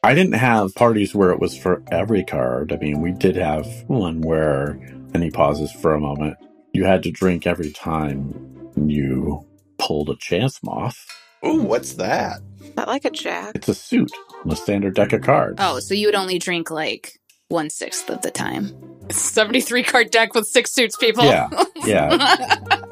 [0.05, 2.72] I didn't have parties where it was for every card.
[2.72, 4.70] I mean, we did have one where,
[5.14, 6.37] and he pauses for a moment,
[6.73, 9.47] you had to drink every time you
[9.79, 11.07] pulled a chance moth.
[11.45, 12.41] Ooh, what's that?
[12.62, 13.53] Is that like a jack?
[13.55, 14.11] It's a suit
[14.45, 15.57] on a standard deck of cards.
[15.61, 17.18] Oh, so you would only drink like
[17.49, 18.73] one sixth of the time.
[19.11, 21.25] 73 card deck with six suits, people.
[21.25, 21.49] Yeah,
[21.85, 22.09] yeah.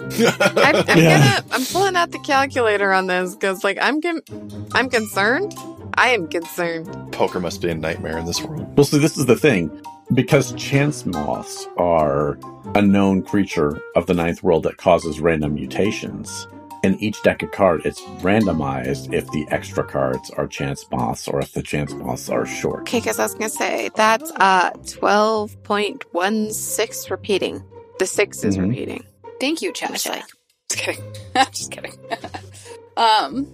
[0.00, 1.18] I'm, I'm Yeah.
[1.18, 4.22] gonna, I'm pulling out the calculator on this because, like, I'm, con-
[4.72, 5.54] I'm concerned.
[5.94, 6.86] I am concerned.
[7.12, 8.74] Poker must be a nightmare in this world.
[8.76, 9.70] Well, see, this is the thing.
[10.12, 12.36] Because chance moths are
[12.74, 16.48] a known creature of the ninth world that causes random mutations,
[16.82, 21.38] in each deck of card, it's randomized if the extra cards are chance moths or
[21.40, 22.80] if the chance moths are short.
[22.82, 27.62] Okay, because I was gonna say that's uh 12.16 repeating.
[27.98, 28.70] The 6 is Mhm.
[28.70, 29.04] repeating.
[29.40, 30.24] Thank you, I was like,
[30.70, 31.04] Just kidding.
[31.36, 31.92] I'm just kidding.
[32.96, 33.46] um,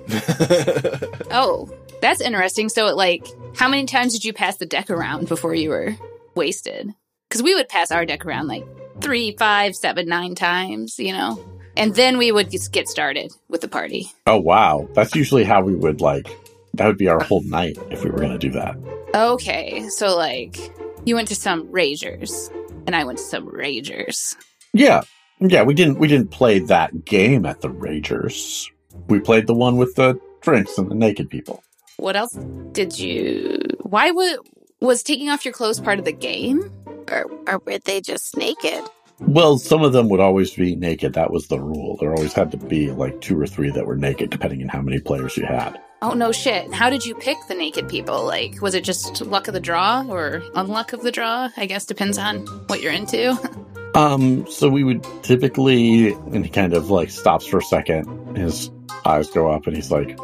[1.31, 1.69] oh,
[2.01, 2.69] that's interesting.
[2.69, 3.27] So, it, like,
[3.57, 5.97] how many times did you pass the deck around before you were
[6.37, 6.95] wasted?
[7.29, 8.65] Because we would pass our deck around like
[9.01, 11.45] three, five, seven, nine times, you know?
[11.77, 14.11] And then we would just get started with the party.
[14.27, 14.89] Oh, wow.
[14.95, 16.29] That's usually how we would like,
[16.75, 18.77] that would be our whole night if we were going to do that.
[19.15, 20.57] Okay, so like,
[21.05, 22.51] you went to some Ragers,
[22.87, 24.37] and I went to some Ragers.
[24.73, 25.03] Yeah.
[25.39, 28.71] Yeah, we didn't we didn't play that game at the Ragers.
[29.09, 31.63] We played the one with the drinks and the naked people.
[31.99, 32.33] What else
[32.73, 33.61] did you?
[33.83, 34.39] Why would
[34.81, 36.71] was taking off your clothes part of the game?
[37.11, 38.85] or, or were they just naked?
[39.21, 41.15] Well, some of them would always be naked.
[41.15, 41.97] That was the rule.
[41.99, 44.83] There always had to be like two or three that were naked, depending on how
[44.83, 45.81] many players you had.
[46.03, 46.73] Oh no shit!
[46.75, 48.25] How did you pick the naked people?
[48.27, 51.49] Like, was it just luck of the draw or unluck of the draw?
[51.57, 53.37] I guess depends on what you're into.
[53.95, 58.37] Um, so we would typically, and he kind of like stops for a second.
[58.37, 58.71] His
[59.07, 60.21] eyes go up, and he's like,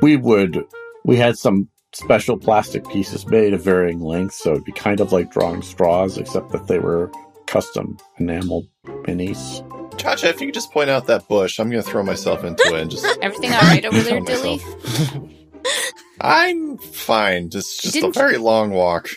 [0.00, 0.64] "We would,
[1.04, 5.12] we had some special plastic pieces made of varying lengths, so it'd be kind of
[5.12, 7.10] like drawing straws, except that they were
[7.46, 9.64] custom enamel minis."
[9.98, 12.62] Chacha, if you could just point out that bush, I'm going to throw myself into
[12.74, 13.04] it and just.
[13.22, 14.60] Everything all right over there, Dilly?
[16.20, 17.50] I'm fine.
[17.50, 19.08] Just, just a Didn't- very long walk.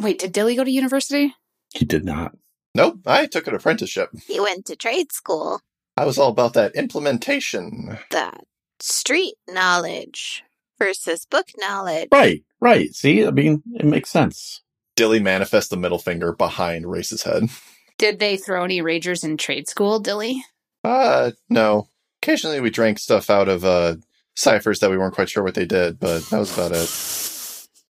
[0.00, 1.34] Wait, did Dilly go to university?
[1.74, 2.36] He did not.
[2.74, 4.10] Nope, I took an apprenticeship.
[4.26, 5.60] He went to trade school.
[5.96, 7.98] I was all about that implementation.
[8.10, 8.44] That
[8.80, 10.44] street knowledge
[10.78, 12.08] versus book knowledge.
[12.12, 12.94] Right, right.
[12.94, 14.62] See, I mean, it makes sense.
[14.96, 17.44] Dilly manifests the middle finger behind Race's head.
[17.98, 20.42] Did they throw any Ragers in trade school, Dilly?
[20.84, 21.88] Uh, no.
[22.22, 23.96] Occasionally we drank stuff out of, uh,
[24.36, 26.88] ciphers that we weren't quite sure what they did, but that was about it.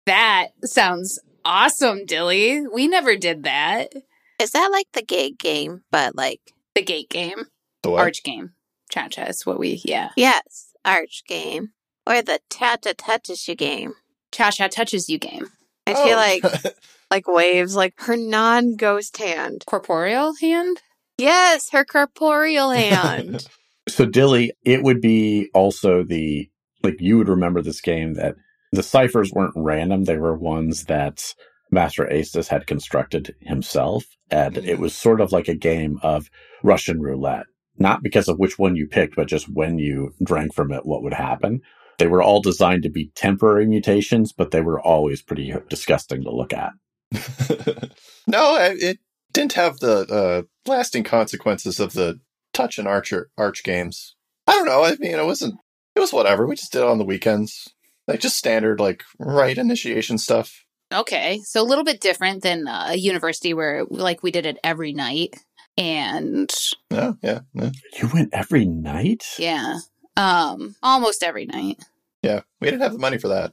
[0.07, 2.67] That sounds awesome, Dilly.
[2.67, 3.93] We never did that.
[4.41, 6.41] Is that like the gate game, but like
[6.75, 7.45] The gate game,
[7.83, 8.01] The what?
[8.01, 8.55] arch game,
[8.91, 10.11] cha cha is what we yeah.
[10.17, 11.71] yes, arch game
[12.07, 13.95] or the cha cha touches you game?
[14.33, 15.49] Cha cha touches you game.
[15.87, 16.05] I Oh.
[16.05, 16.75] feel like
[17.11, 19.65] like waves like her non ghost hand.
[19.67, 20.83] Corporeal hand.
[21.19, 23.47] Yes, her corporeal hand.
[23.89, 26.49] So Dilly, it would be also the
[26.83, 28.37] like you would remember this game that
[28.73, 31.35] the ciphers weren't random; they were ones that
[31.71, 34.79] Master Aces had constructed himself, and it mm.
[34.79, 36.31] was sort of like a game of
[36.63, 37.47] Russian roulette.
[37.79, 41.03] Not because of which one you picked, but just when you drank from it, what
[41.03, 41.63] would happen.
[41.99, 46.35] They were all designed to be temporary mutations, but they were always pretty disgusting to
[46.35, 46.73] look at.
[48.27, 48.99] no, it
[49.33, 52.21] didn't have the uh, lasting consequences of the
[52.53, 54.15] touch and archer arch games.
[54.47, 54.85] I don't know.
[54.85, 55.55] I mean, it wasn't.
[55.95, 56.47] It was whatever.
[56.47, 57.69] We just did it on the weekends,
[58.09, 60.65] like just standard like wright initiation stuff.
[60.93, 64.59] Okay, so a little bit different than uh, a university where like we did it
[64.65, 65.37] every night,
[65.79, 66.51] and
[66.91, 67.41] Oh, yeah.
[67.55, 67.71] Yeah.
[68.01, 69.25] You went every night?
[69.39, 69.79] yeah,
[70.17, 71.83] um, almost every night.
[72.23, 72.41] Yeah.
[72.61, 73.53] We didn't have the money for that.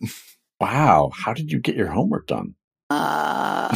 [0.59, 1.11] Wow.
[1.15, 2.55] How did you get your homework done?
[2.89, 3.73] Uh,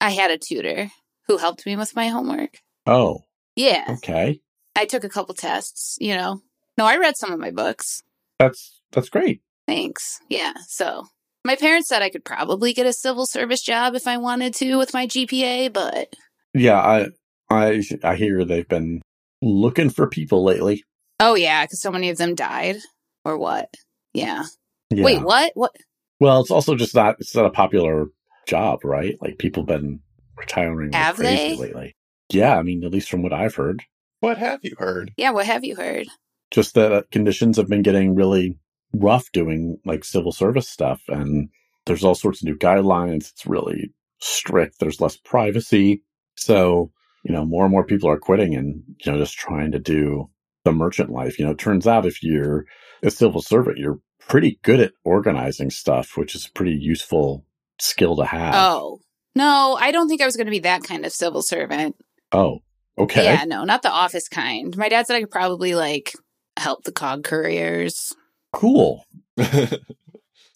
[0.00, 0.90] I had a tutor
[1.26, 2.58] who helped me with my homework.
[2.86, 3.24] Oh,
[3.56, 4.40] Yeah, okay.
[4.76, 5.96] I took a couple tests.
[6.00, 6.40] You know,
[6.76, 8.02] no, I read some of my books.
[8.38, 9.42] That's that's great.
[9.66, 10.20] Thanks.
[10.28, 10.52] Yeah.
[10.68, 11.06] So
[11.44, 14.76] my parents said I could probably get a civil service job if I wanted to
[14.76, 16.14] with my GPA, but
[16.54, 17.08] Yeah, I
[17.50, 19.02] I I hear they've been
[19.42, 20.84] looking for people lately.
[21.20, 22.76] Oh yeah, because so many of them died
[23.24, 23.72] or what?
[24.14, 24.44] Yeah.
[24.90, 25.04] Yeah.
[25.04, 25.52] Wait, what?
[25.54, 25.74] What?
[26.20, 28.06] Well, it's also just not it's not a popular
[28.46, 29.16] job, right?
[29.20, 30.00] Like people been
[30.36, 31.56] retiring like Have crazy they?
[31.56, 31.96] lately.
[32.30, 33.82] Yeah, I mean, at least from what I've heard,
[34.20, 35.12] What have you heard?
[35.16, 35.30] Yeah.
[35.30, 36.06] What have you heard?
[36.50, 38.56] just that uh, conditions have been getting really
[38.94, 41.50] rough doing like civil service stuff, and
[41.86, 43.30] there's all sorts of new guidelines.
[43.30, 44.78] It's really strict.
[44.80, 46.02] There's less privacy,
[46.36, 46.90] so
[47.24, 50.30] you know more and more people are quitting and you know just trying to do
[50.64, 51.38] the merchant life.
[51.38, 52.66] You know, it turns out if you're
[53.02, 57.44] a civil servant, you're pretty good at organizing stuff, which is a pretty useful
[57.80, 58.54] skill to have.
[58.56, 59.00] Oh
[59.34, 61.96] no, I don't think I was going to be that kind of civil servant.
[62.32, 62.58] Oh,
[62.98, 63.24] okay.
[63.24, 64.76] Yeah, no, not the office kind.
[64.76, 66.12] My dad said I could probably like
[66.56, 68.12] help the cog couriers,
[68.52, 69.04] Cool.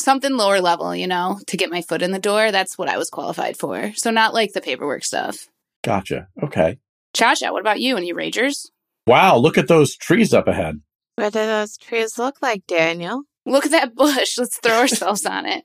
[0.00, 2.50] something lower level, you know, to get my foot in the door.
[2.50, 3.92] That's what I was qualified for.
[3.94, 5.48] So not like the paperwork stuff.
[5.84, 6.28] Gotcha.
[6.42, 6.78] Okay.
[7.14, 7.96] Cha Cha, what about you?
[7.96, 8.70] Any ragers?
[9.06, 10.80] Wow, look at those trees up ahead.
[11.16, 13.22] What do those trees look like, Daniel?
[13.44, 14.38] Look at that bush.
[14.38, 15.64] Let's throw ourselves on it.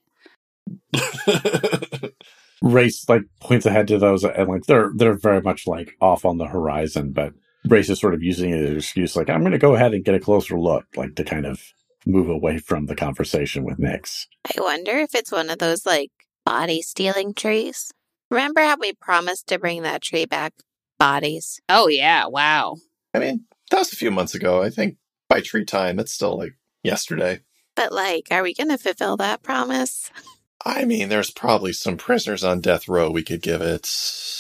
[2.62, 6.38] Race like points ahead to those and like they're they're very much like off on
[6.38, 7.34] the horizon, but
[7.70, 10.04] Race is sort of using it as an excuse, like, I'm gonna go ahead and
[10.04, 11.62] get a closer look, like to kind of
[12.06, 14.26] move away from the conversation with Nyx.
[14.46, 16.12] I wonder if it's one of those like
[16.46, 17.92] body stealing trees.
[18.32, 20.54] Remember how we promised to bring that tree back?
[20.98, 21.60] Bodies.
[21.70, 22.78] Oh yeah, wow.
[23.18, 24.62] I mean, that was a few months ago.
[24.62, 24.98] I think
[25.30, 26.54] by tree time, it's still like
[26.84, 27.42] yesterday.
[27.76, 30.10] But like, are we going to fulfill that promise?
[30.66, 33.88] I mean, there's probably some prisoners on death row we could give it.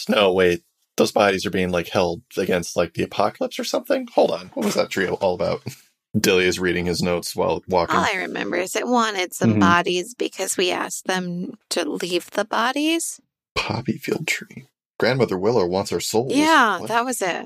[0.09, 0.63] No, wait.
[0.97, 4.07] Those bodies are being like held against like the apocalypse or something.
[4.15, 4.47] Hold on.
[4.55, 5.61] What was that tree all about?
[6.19, 7.95] Dilly is reading his notes while walking.
[7.97, 9.59] All I remember is it wanted some Mhm.
[9.59, 13.19] bodies because we asked them to leave the bodies.
[13.53, 14.65] Poppy field tree.
[14.99, 16.33] Grandmother Willow wants our souls.
[16.33, 16.87] Yeah, What?
[16.87, 17.45] that was it.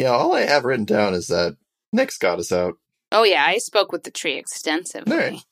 [0.00, 1.58] Yeah, all I have written down is that
[1.94, 2.76] Nyx got us out.
[3.12, 5.14] Oh yeah, I spoke with the tree extensively.
[5.14, 5.44] Right.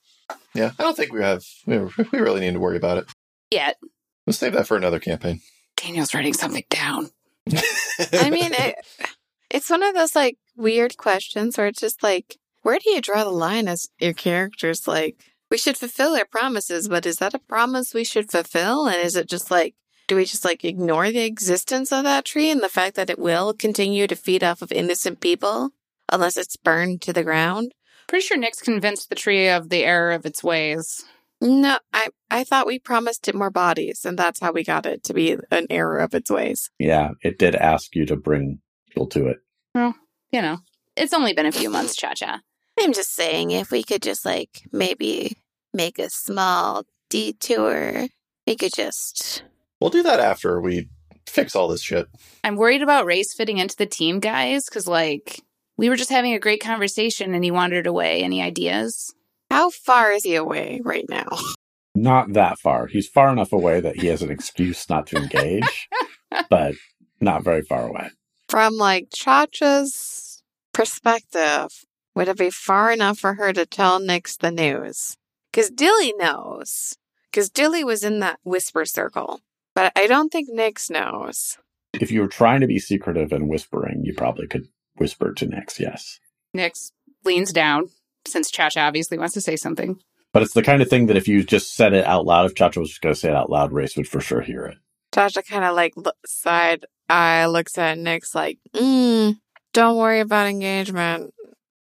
[0.55, 1.44] Yeah, I don't think we have.
[1.66, 1.76] We
[2.12, 3.07] really need to worry about it.
[3.51, 3.76] Yet
[4.26, 5.40] Let's save that for another campaign.
[5.76, 7.09] Daniel's writing something down.
[8.12, 8.74] I mean, it,
[9.51, 13.24] it's one of those like weird questions where it's just like, where do you draw
[13.24, 14.86] the line as your characters?
[14.86, 15.18] Like,
[15.51, 18.86] we should fulfill our promises, but is that a promise we should fulfill?
[18.86, 19.74] And is it just like,
[20.09, 23.19] do we just like ignore the existence of that tree and the fact that it
[23.19, 25.71] will continue to feed off of innocent people
[26.11, 27.73] unless it's burned to the ground?
[28.09, 31.05] Pretty sure Nyx convinced the tree of the error of its ways.
[31.41, 35.05] No, I I thought we promised it more bodies, and that's how we got it
[35.05, 36.71] to be an error of its ways.
[36.79, 39.39] Yeah, it did ask you to bring people to it.
[39.75, 39.95] Well,
[40.33, 40.59] you know,
[40.97, 42.41] it's only been a few months, Cha Cha.
[42.81, 45.37] I'm just saying, if we could just like maybe
[45.73, 48.09] make a small detour,
[48.47, 49.45] we could just.
[49.81, 50.89] We'll do that after we
[51.26, 52.09] fix all this shit.
[52.45, 55.43] I'm worried about Race fitting into the team, guys, because like
[55.76, 58.22] we were just having a great conversation and he wandered away.
[58.22, 59.14] Any ideas?
[59.51, 61.29] How far is he away right now?
[61.95, 62.87] Not that far.
[62.87, 65.89] He's far enough away that he has an excuse not to engage,
[66.51, 66.74] but
[67.20, 68.11] not very far away.
[68.49, 74.53] From like Chacha's perspective, would it be far enough for her to tell Nyx the
[74.53, 75.16] news?
[75.51, 76.97] Because Dilly knows.
[77.33, 79.41] Because Dilly was in that whisper circle.
[79.79, 81.57] But I don't think Nyx knows.
[81.93, 84.66] If you were trying to be secretive and whispering, you probably could
[84.97, 86.18] whisper to Nyx, yes.
[86.53, 86.91] Nyx
[87.24, 87.85] leans down
[88.26, 90.01] since Cha Cha obviously wants to say something.
[90.33, 92.57] But it's the kind of thing that if you just said it out loud, if
[92.57, 94.79] Chacha was just going to say it out loud, Race would for sure hear it.
[95.14, 99.39] Chacha kind of like look, side eye looks at Nyx like, mm,
[99.74, 101.33] don't worry about engagement.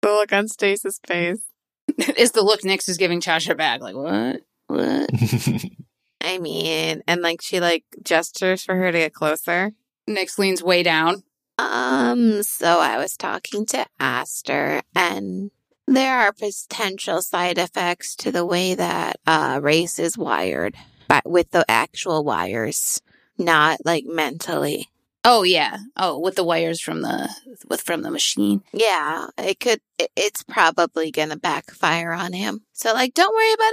[0.03, 1.41] The look on Stace's face.
[2.19, 3.81] is the look Nyx is giving Cha Cha back.
[3.81, 4.43] Like, what?
[4.67, 5.11] What?
[6.27, 9.73] I mean, and like she like gestures for her to get closer.
[10.09, 11.23] Nyx leans way down.
[11.59, 15.51] Um, so I was talking to Aster, and
[15.87, 20.75] there are potential side effects to the way that uh race is wired,
[21.09, 23.01] but with the actual wires,
[23.39, 24.89] not like mentally.
[25.25, 25.79] Oh yeah.
[25.97, 27.29] Oh, with the wires from the
[27.69, 28.63] with from the machine.
[28.73, 29.81] Yeah, it could.
[29.99, 32.63] it- It's probably gonna backfire on him.
[32.73, 33.73] So like, don't worry about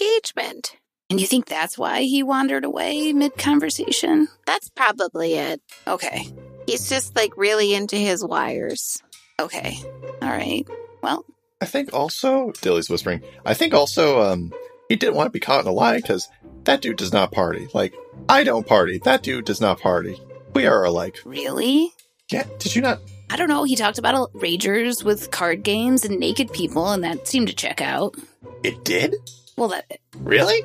[0.00, 0.76] engagement.
[1.10, 4.28] And you think that's why he wandered away mid conversation?
[4.46, 5.60] That's probably it.
[5.86, 6.28] Okay.
[6.66, 9.02] He's just like really into his wires.
[9.40, 9.76] Okay.
[10.22, 10.66] All right.
[11.02, 11.24] Well,
[11.60, 14.52] I think also, Dilly's whispering, I think also, um,
[14.88, 16.28] he didn't want to be caught in a lie because
[16.64, 17.68] that dude does not party.
[17.74, 17.94] Like,
[18.28, 18.98] I don't party.
[19.04, 20.20] That dude does not party.
[20.54, 21.18] We are alike.
[21.24, 21.92] really?
[22.30, 23.00] Yeah, did you not?
[23.28, 23.64] I don't know.
[23.64, 27.80] He talked about ragers with card games and naked people, and that seemed to check
[27.80, 28.14] out.
[28.62, 29.16] It did?
[29.56, 30.62] Well, that Really?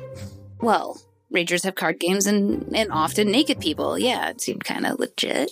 [0.60, 1.00] Well,
[1.32, 3.98] ragers have card games and and often naked people.
[3.98, 5.50] Yeah, it seemed kind of legit.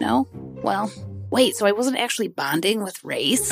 [0.00, 0.90] No, well,
[1.30, 1.56] wait.
[1.56, 3.50] So I wasn't actually bonding with race.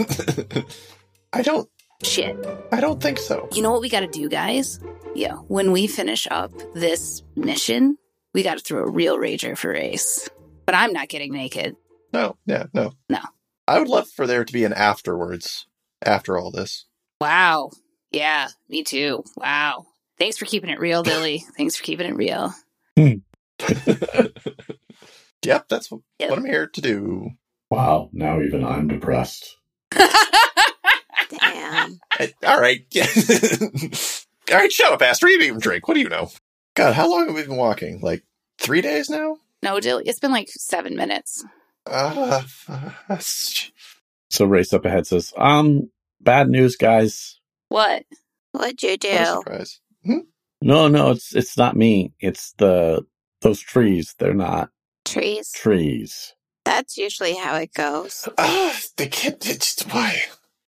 [1.34, 1.68] I don't,
[2.02, 2.36] Shit.
[2.72, 3.48] I don't think so.
[3.52, 4.80] You know what we got to do, guys?
[5.14, 7.96] Yeah, when we finish up this mission,
[8.34, 10.28] we got to throw a real rager for race.
[10.66, 11.76] But I'm not getting naked.
[12.12, 12.92] No, yeah, no.
[13.08, 13.20] No.
[13.68, 15.66] I would love for there to be an afterwards
[16.04, 16.86] after all this.
[17.20, 17.70] Wow.
[18.10, 19.22] Yeah, me too.
[19.36, 19.86] Wow.
[20.22, 21.44] Thanks for keeping it real, Dilly.
[21.56, 22.54] Thanks for keeping it real.
[25.44, 26.30] Yep, that's what, Yep.
[26.30, 27.30] what I'm here to do.
[27.68, 29.56] Wow, now even I'm depressed.
[29.90, 30.06] Damn.
[32.12, 32.86] I- All right.
[34.52, 35.28] All right, shut up, Aster.
[35.28, 35.88] You didn't even drink.
[35.88, 36.30] What do you know?
[36.76, 38.00] God, how long have we been walking?
[38.00, 38.22] Like
[38.58, 39.38] three days now?
[39.60, 41.44] no, Dilly, it's been like seven minutes.
[41.84, 43.18] Uh, uh,
[44.30, 47.40] So race up ahead says, um, bad news, guys.
[47.70, 48.04] What?
[48.52, 49.42] What'd you what a do?
[50.04, 50.26] Surprise.
[50.62, 52.12] No, no, it's it's not me.
[52.20, 53.04] It's the
[53.40, 54.14] those trees.
[54.18, 54.70] They're not
[55.04, 55.50] Trees.
[55.52, 56.34] trees.
[56.64, 58.28] That's usually how it goes.
[58.38, 59.44] Ah, they can't.
[59.48, 60.22] It's, why?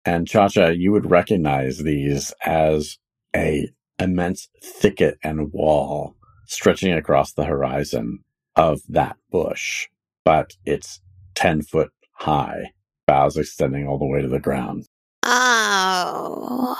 [0.04, 2.98] And Chacha, you would recognize these as
[3.34, 3.68] a
[3.98, 6.16] immense thicket and wall
[6.46, 8.18] stretching across the horizon
[8.56, 9.88] of that bush,
[10.24, 11.00] but it's
[11.36, 12.72] 10 foot high,
[13.06, 14.86] boughs extending all the way to the ground.
[15.22, 16.76] Oh,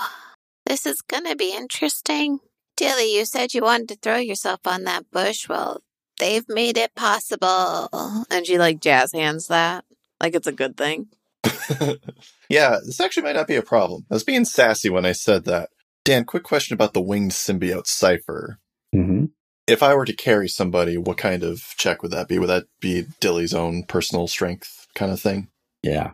[0.65, 2.39] this is gonna be interesting.
[2.75, 5.47] Dilly, you said you wanted to throw yourself on that bush.
[5.47, 5.81] Well,
[6.19, 7.89] they've made it possible.
[8.29, 9.85] And she like jazz hands that.
[10.19, 11.07] Like it's a good thing.
[12.49, 14.05] yeah, this actually might not be a problem.
[14.09, 15.69] I was being sassy when I said that.
[16.03, 18.59] Dan, quick question about the winged symbiote cipher.
[18.93, 19.25] Mm-hmm.
[19.67, 22.37] If I were to carry somebody, what kind of check would that be?
[22.37, 25.47] Would that be Dilly's own personal strength kind of thing?
[25.81, 26.11] Yeah.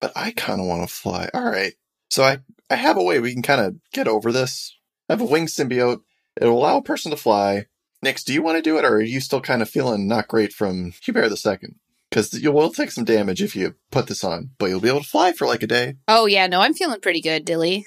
[0.00, 1.30] But I kind of want to fly.
[1.32, 1.72] All right.
[2.10, 2.38] So I,
[2.72, 4.76] I have a way we can kind of get over this.
[5.08, 6.00] I have a wing symbiote.
[6.40, 7.66] It'll allow a person to fly.
[8.04, 10.26] Nyx, do you want to do it, or are you still kind of feeling not
[10.26, 11.76] great from Hubert the Second?
[12.10, 15.02] Because you will take some damage if you put this on, but you'll be able
[15.02, 15.96] to fly for like a day.
[16.08, 17.86] Oh, yeah, no, I'm feeling pretty good, Dilly.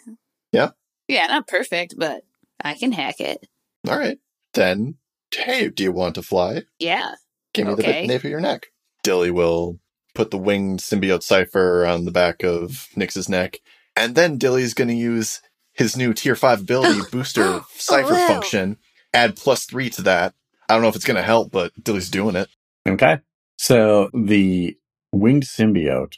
[0.51, 0.69] Yeah?
[1.07, 2.21] Yeah, not perfect, but
[2.61, 3.47] I can hack it.
[3.89, 4.19] All right.
[4.53, 4.95] Then,
[5.33, 6.63] hey, do you want to fly?
[6.79, 7.15] Yeah.
[7.53, 8.01] Give me the Okay.
[8.01, 8.67] bit nape of your neck.
[9.03, 9.79] Dilly will
[10.13, 13.59] put the winged symbiote cipher on the back of Nyx's neck,
[13.95, 15.41] and then Dilly's going to use
[15.73, 18.27] his new tier five ability booster oh, cipher wow.
[18.27, 18.77] function.
[19.13, 20.33] Add plus three to that.
[20.67, 22.49] I don't know if it's going to help, but Dilly's doing it.
[22.87, 23.19] Okay.
[23.57, 24.77] So the
[25.11, 26.15] winged symbiote,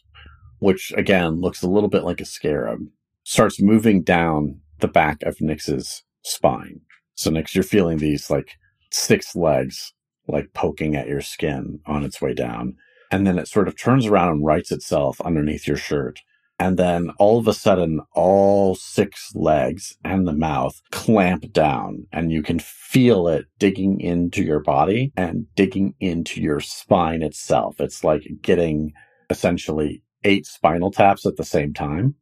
[0.59, 2.79] which again looks a little bit like a scarab,
[3.23, 6.81] starts moving down the back of Nyx's spine.
[7.13, 8.57] So Nyx, you're feeling these like
[8.91, 9.93] six legs
[10.27, 12.75] like poking at your skin on its way down.
[13.11, 16.19] And then it sort of turns around and rights itself underneath your shirt.
[16.59, 22.31] And then all of a sudden, all six legs and the mouth clamp down and
[22.31, 27.79] you can feel it digging into your body and digging into your spine itself.
[27.79, 28.93] It's like getting
[29.29, 32.15] essentially eight spinal taps at the same time.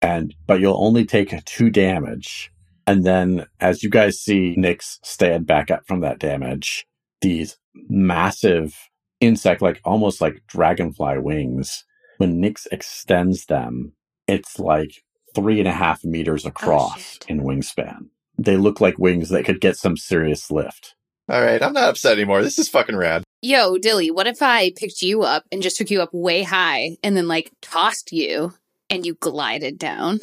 [0.00, 2.50] and, but you'll only take two damage.
[2.86, 6.86] And then as you guys see Nyx stand back up from that damage,
[7.20, 8.88] these massive
[9.20, 11.84] insect, like almost like dragonfly wings,
[12.20, 13.92] when Nyx extends them,
[14.28, 15.02] it's like
[15.34, 17.24] three and a half meters across shit.
[17.28, 18.10] in wingspan.
[18.36, 20.94] They look like wings that could get some serious lift.
[21.30, 22.42] All right, I'm not upset anymore.
[22.42, 23.24] This is fucking rad.
[23.40, 26.98] Yo, Dilly, what if I picked you up and just took you up way high
[27.02, 28.52] and then like tossed you
[28.90, 30.20] and you glided down?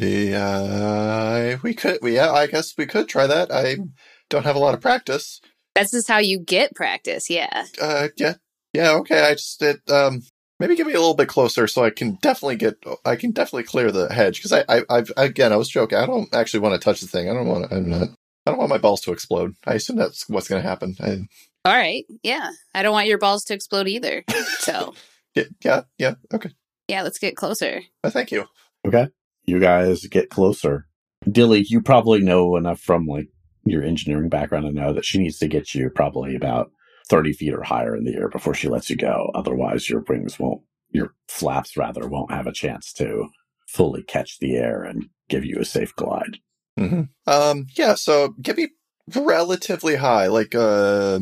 [0.00, 1.98] Yeah, we could.
[2.00, 3.50] We, yeah, I guess we could try that.
[3.50, 3.78] I
[4.28, 5.40] don't have a lot of practice.
[5.74, 7.64] That's just how you get practice, yeah.
[7.82, 8.34] Uh, yeah,
[8.72, 9.22] yeah, okay.
[9.22, 10.22] I just it, um
[10.60, 13.64] maybe get me a little bit closer so I can definitely get I can definitely
[13.64, 15.98] clear the hedge because I, I I've again I was joking.
[15.98, 17.28] I don't actually want to touch the thing.
[17.28, 17.76] I don't want to.
[17.76, 18.08] I'm not.
[18.46, 19.54] I don't want my balls to explode.
[19.66, 20.96] I assume that's what's going to happen.
[21.00, 21.18] I,
[21.68, 22.50] All right, yeah.
[22.74, 24.24] I don't want your balls to explode either.
[24.58, 24.94] So,
[25.34, 26.14] yeah, yeah, yeah.
[26.32, 26.50] Okay.
[26.88, 27.82] yeah, let's get closer.
[28.02, 28.46] Uh, thank you.
[28.86, 29.08] Okay.
[29.44, 30.86] You guys get closer.
[31.30, 33.28] Dilly, you probably know enough from like
[33.64, 36.70] your engineering background to know that she needs to get you probably about
[37.10, 39.30] 30 feet or higher in the air before she lets you go.
[39.34, 43.28] Otherwise, your wings won't, your flaps rather, won't have a chance to
[43.68, 46.38] fully catch the air and give you a safe glide.
[46.78, 47.94] hmm Um, yeah.
[47.94, 48.68] So give me
[49.14, 50.28] relatively high.
[50.28, 51.18] Like, uh,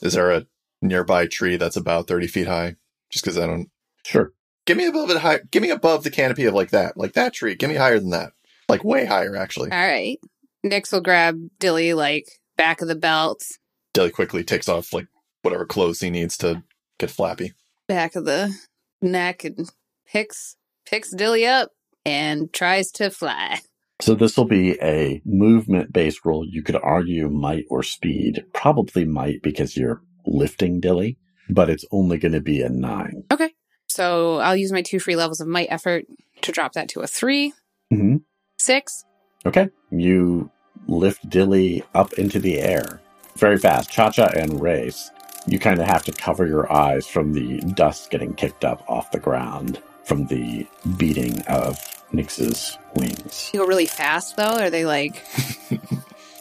[0.00, 0.46] is there a
[0.80, 2.76] nearby tree that's about thirty feet high?
[3.10, 3.68] Just because I don't.
[4.04, 4.32] Sure.
[4.64, 5.40] Give me a little bit high.
[5.50, 7.54] Give me above the canopy of like that, like that tree.
[7.54, 8.32] Give me higher than that.
[8.68, 9.70] Like way higher, actually.
[9.70, 10.18] All right.
[10.64, 13.44] Nyx will grab Dilly like back of the belt,
[13.94, 15.06] Dilly quickly takes off like
[15.46, 16.62] whatever clothes he needs to
[16.98, 17.52] get flappy.
[17.88, 18.54] back of the
[19.00, 19.70] neck, and
[20.06, 21.70] picks picks Dilly up
[22.04, 23.60] and tries to fly.
[24.00, 26.44] So this will be a movement based roll.
[26.46, 28.44] You could argue might or speed.
[28.52, 31.16] Probably might because you're lifting Dilly,
[31.48, 33.24] but it's only going to be a nine.
[33.32, 33.52] Okay.
[33.88, 36.04] So I'll use my two free levels of might effort
[36.42, 37.52] to drop that to a three,
[37.92, 38.16] Mm-hmm.
[38.58, 39.04] six.
[39.46, 39.70] Okay.
[39.90, 40.50] You
[40.88, 43.00] lift Dilly up into the air
[43.36, 43.90] very fast.
[43.90, 45.10] Cha Cha and Race,
[45.46, 49.10] you kind of have to cover your eyes from the dust getting kicked up off
[49.10, 50.66] the ground from the
[50.96, 51.76] beating of
[52.12, 53.50] Nyx's wings.
[53.52, 54.58] You go really fast though.
[54.58, 55.24] Are they like?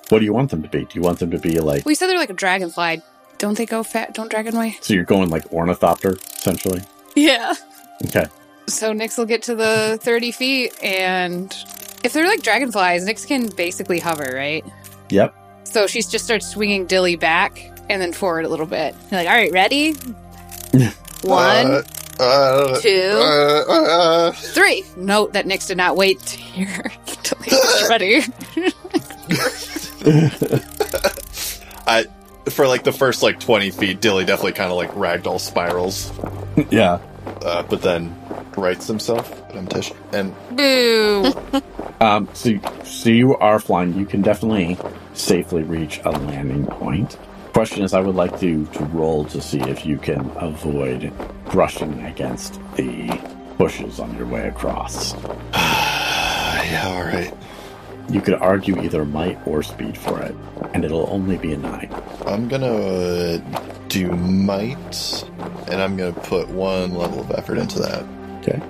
[0.10, 0.86] What do you want them to be?
[0.86, 3.02] Do you want them to be like, We said they're like a dragonfly.
[3.38, 4.14] Don't they go fat?
[4.14, 4.78] Don't dragonfly?
[4.82, 6.82] so you're going like ornithopter, essentially?
[7.16, 7.54] Yeah.
[8.06, 8.26] Okay.
[8.68, 11.54] So Nyx will get to the thirty feet, and
[12.04, 14.64] if they're like dragonflies, Nyx can basically hover, right?
[15.10, 15.36] Yep.
[15.64, 18.96] So she just starts swinging Dilly back and then forward a little bit.
[19.12, 19.94] You're like, all right, ready?
[21.24, 21.84] One, Uh,
[22.20, 24.84] uh, two, uh, uh, three.
[24.96, 26.68] Note that Nyx did not wait to hear
[27.24, 28.22] Dilly was ready.
[31.88, 32.06] I
[32.50, 36.12] for like the first like twenty feet, Dilly definitely kind of like ragdoll spirals,
[36.70, 37.00] yeah.
[37.42, 38.16] uh, but then
[38.56, 39.30] rights himself.
[39.48, 41.34] But I'm Tish, and Boo.
[42.00, 42.52] Um, so,
[42.84, 43.94] so you are flying.
[43.98, 44.78] You can definitely
[45.14, 47.18] safely reach a landing point.
[47.56, 51.14] Question is, I would like to to roll to see if you can avoid
[51.52, 53.18] brushing against the
[53.58, 55.14] bushes on your way across.
[55.54, 57.34] yeah, all right.
[58.10, 60.36] You could argue either might or speed for it,
[60.74, 61.90] and it'll only be a nine.
[62.26, 63.38] I'm gonna uh,
[63.88, 65.24] do might,
[65.70, 68.04] and I'm gonna put one level of effort into that.
[68.40, 68.62] Okay.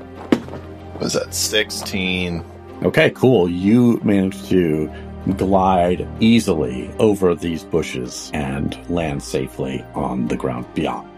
[1.00, 2.46] Was that sixteen?
[2.84, 3.50] Okay, cool.
[3.50, 4.92] You managed to
[5.38, 11.10] glide easily over these bushes and land safely on the ground beyond.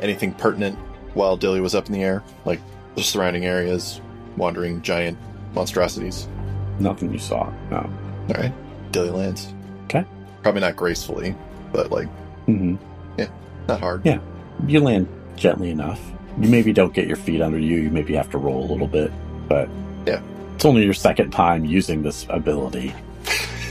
[0.00, 0.78] Anything pertinent
[1.14, 2.60] while Dilly was up in the air, like
[2.96, 4.00] the surrounding areas,
[4.36, 5.18] wandering giant
[5.54, 6.28] monstrosities?
[6.78, 7.50] Nothing you saw.
[7.70, 7.78] No.
[7.78, 8.52] All right,
[8.92, 9.52] Dilly lands.
[9.84, 10.04] Okay.
[10.42, 11.34] Probably not gracefully,
[11.72, 12.08] but like
[12.46, 12.76] mm-hmm.
[13.68, 14.04] not hard.
[14.04, 14.18] Yeah.
[14.66, 16.00] You land gently enough.
[16.40, 17.76] You maybe don't get your feet under you.
[17.76, 19.12] You maybe have to roll a little bit,
[19.48, 19.68] but
[20.06, 20.20] Yeah.
[20.54, 22.92] it's only your second time using this ability.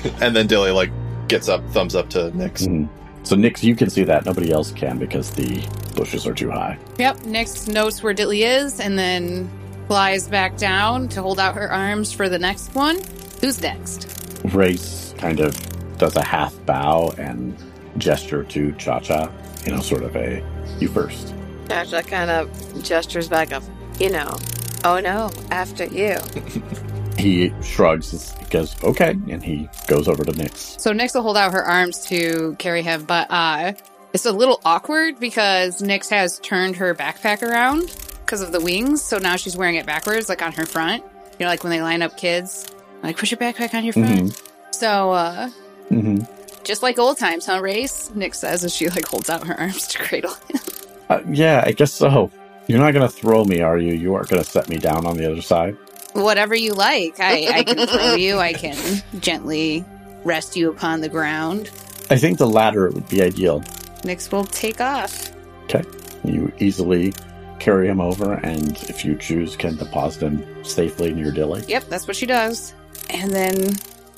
[0.21, 0.91] And then Dilly like
[1.27, 2.67] gets up, thumbs up to Nyx.
[2.67, 2.89] Mhm.
[3.23, 4.25] So, Nyx, you can see that.
[4.25, 6.77] Nobody else can because the bushes are too high.
[6.99, 7.19] Yep.
[7.19, 9.49] Nyx notes where Dilly is and then
[9.87, 12.97] flies back down to hold out her arms for the next one.
[13.41, 14.07] Who's next?
[14.45, 15.57] Race kind of
[15.97, 17.55] does a half bow and
[17.97, 19.31] gesture to Cha Cha,
[19.65, 20.43] you know, sort of a
[20.79, 21.33] you first.
[21.69, 23.63] Cha Cha kind of gestures back up,
[23.99, 24.35] you know,
[24.83, 26.17] oh no, after you.
[27.17, 30.79] He shrugs, he goes, okay, and he goes over to Nyx.
[30.79, 33.73] So Nyx will hold out her arms to carry him, but uh,
[34.13, 37.95] it's a little awkward because Nyx has turned her backpack around
[38.25, 39.03] because of the wings.
[39.03, 41.03] So now she's wearing it backwards, like on her front.
[41.39, 42.67] You know, like when they line up kids,
[43.01, 44.41] like put your backpack on your front.
[44.71, 45.49] So uh,
[45.89, 46.21] hmm
[46.63, 48.09] just like old times, huh, Race?
[48.15, 50.59] Nyx says as she like holds out her arms to cradle him.
[51.09, 52.31] Uh, yeah, I guess so.
[52.65, 53.93] You're not going to throw me, are you?
[53.93, 55.75] You aren't going to set me down on the other side?
[56.13, 57.19] Whatever you like.
[57.19, 58.37] I, I can throw you.
[58.37, 58.77] I can
[59.19, 59.83] gently
[60.23, 61.69] rest you upon the ground.
[62.09, 63.61] I think the latter would be ideal.
[64.01, 65.31] Nyx will take off.
[65.63, 65.83] Okay.
[66.23, 67.13] You easily
[67.59, 71.63] carry him over, and if you choose, can deposit him safely near Dilly.
[71.67, 72.73] Yep, that's what she does.
[73.09, 73.55] And then,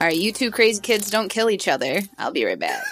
[0.02, 2.02] all right, you two crazy kids don't kill each other.
[2.18, 2.84] I'll be right back.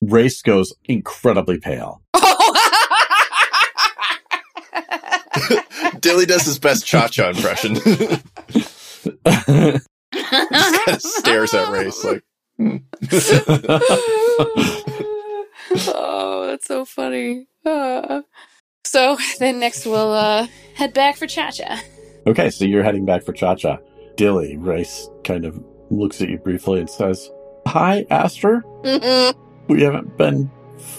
[0.00, 2.02] Race goes incredibly pale.
[6.04, 7.74] Dilly does his best cha cha impression.
[8.50, 9.82] Just kind
[10.88, 12.22] of stares at Race like,
[15.88, 17.46] oh, that's so funny.
[17.64, 18.20] Uh,
[18.84, 21.82] so then next we'll uh, head back for Cha Cha.
[22.26, 23.78] okay, so you're heading back for Cha Cha.
[24.16, 27.30] Dilly, Race kind of looks at you briefly and says,
[27.66, 28.62] Hi, Aster.
[29.68, 30.50] We haven't been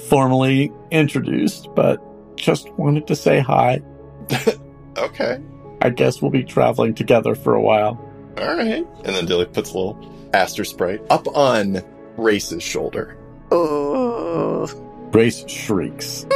[0.09, 2.01] formally introduced, but
[2.37, 3.81] just wanted to say hi.
[4.97, 5.41] okay,
[5.81, 7.99] I guess we'll be traveling together for a while.
[8.37, 8.85] all right.
[9.03, 11.81] And then Dilly puts a little Aster Sprite up on
[12.17, 13.17] Race's shoulder.
[13.51, 14.67] Oh.
[15.11, 16.25] Race shrieks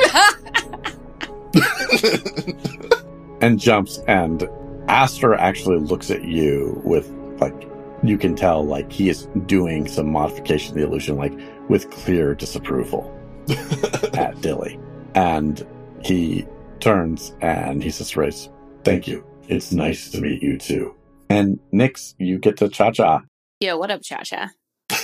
[3.41, 4.47] and jumps and
[4.87, 7.67] Aster actually looks at you with like
[8.03, 11.37] you can tell like he is doing some modification of the illusion like
[11.67, 13.13] with clear disapproval
[14.13, 14.79] at Dilly.
[15.15, 15.65] And
[16.03, 16.45] he
[16.79, 18.49] turns and he says, Race,
[18.83, 19.25] thank you.
[19.47, 20.95] It's nice to meet you too.
[21.29, 23.21] And Nyx, you get to cha cha.
[23.59, 24.51] Yo, what up, Cha Cha?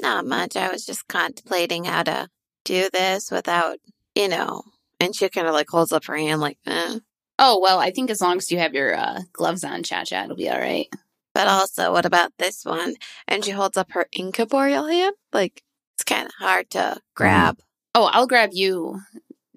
[0.00, 0.56] Not much.
[0.56, 2.28] I was just contemplating how to
[2.64, 3.78] do this without,
[4.14, 4.62] you know.
[5.00, 7.00] And she kind of like holds up her hand, like, eh.
[7.40, 10.24] Oh, well, I think as long as you have your uh, gloves on, Cha Cha,
[10.24, 10.86] it'll be all right.
[11.34, 12.94] But also, what about this one?
[13.26, 15.14] And she holds up her incorporeal hand.
[15.32, 15.62] Like,
[15.96, 17.58] it's kind of hard to grab.
[17.94, 19.00] Oh, I'll grab you,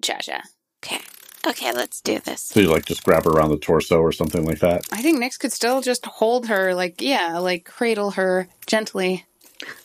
[0.01, 0.41] Cha Cha.
[0.83, 0.99] Okay.
[1.45, 2.41] Okay, let's do this.
[2.41, 4.85] So you like just grab her around the torso or something like that.
[4.91, 9.25] I think Nyx could still just hold her, like, yeah, like cradle her gently.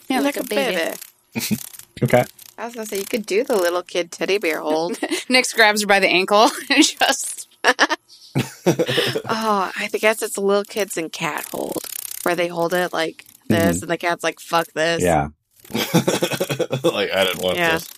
[0.08, 0.94] Yeah, like, a baby.
[2.02, 2.24] Okay.
[2.58, 4.94] I was gonna say you could do the little kid teddy bear hold.
[5.30, 7.48] Nyx grabs her by the ankle and just.
[7.64, 11.78] oh, I guess it's a little kids and cat hold,
[12.22, 13.84] where they hold it like this, mm-hmm.
[13.84, 15.28] and the cat's like "fuck this." Yeah.
[15.72, 17.78] like I didn't want Yeah.
[17.78, 17.88] this.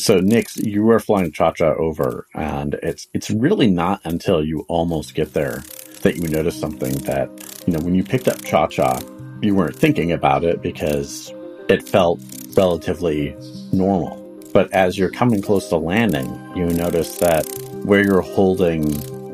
[0.00, 4.64] So Nyx, you are flying Cha Cha over, and it's it's really not until you
[4.68, 5.64] almost get there
[6.02, 7.28] that you notice something that
[7.66, 9.00] you know when you picked up Cha Cha,
[9.42, 11.34] you weren't thinking about it because
[11.68, 12.20] it felt
[12.56, 13.36] relatively
[13.72, 14.24] normal.
[14.52, 17.44] But as you're coming close to landing, you notice that
[17.84, 18.92] where you're holding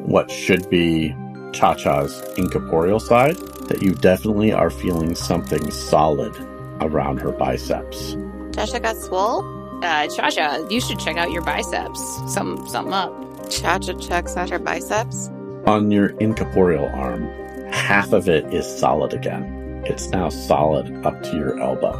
[0.08, 1.14] what should be
[1.52, 3.36] Cha Cha's incorporeal side,
[3.68, 6.34] that you definitely are feeling something solid
[6.80, 8.14] around her biceps.
[8.52, 9.63] Tasha got swole.
[9.84, 12.00] Uh, Cha Cha, you should check out your biceps.
[12.32, 13.12] Some, something up.
[13.50, 15.28] Cha-cha checks out her biceps.
[15.66, 17.26] on your incorporeal arm,
[17.70, 19.82] half of it is solid again.
[19.86, 21.92] It's now solid up to your elbow.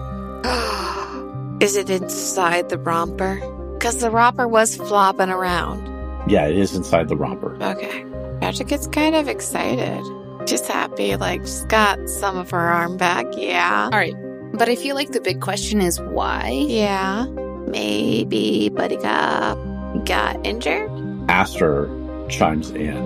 [1.61, 3.37] Is it inside the romper?
[3.75, 5.87] Because the romper was flopping around.
[6.31, 7.55] Yeah, it is inside the romper.
[7.63, 8.03] Okay.
[8.41, 10.03] Tasha gets kind of excited.
[10.47, 13.27] Just happy, like she's got some of her arm back.
[13.37, 13.91] Yeah.
[13.93, 14.15] All right.
[14.55, 16.49] But I feel like the big question is why?
[16.67, 17.27] Yeah.
[17.67, 19.59] Maybe Buddy Cop
[20.05, 20.91] got injured?
[21.29, 21.89] Aster
[22.29, 22.97] chimes in,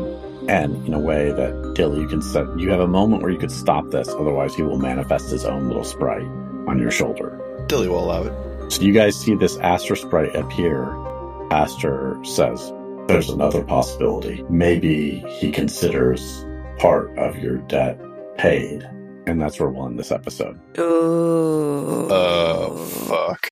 [0.49, 2.47] and in a way that Dilly, you can set.
[2.59, 5.69] You have a moment where you could stop this, otherwise he will manifest his own
[5.69, 6.27] little sprite
[6.67, 7.39] on your shoulder.
[7.69, 8.73] Dilly will allow it.
[8.73, 10.93] So you guys see this Aster sprite appear.
[11.51, 12.73] Aster says,
[13.07, 14.45] "There's another possibility.
[14.51, 16.45] Maybe he considers
[16.79, 17.99] part of your debt
[18.37, 18.89] paid."
[19.27, 20.59] And that's where we'll end this episode.
[20.79, 22.09] Ooh.
[22.11, 23.48] Oh fuck.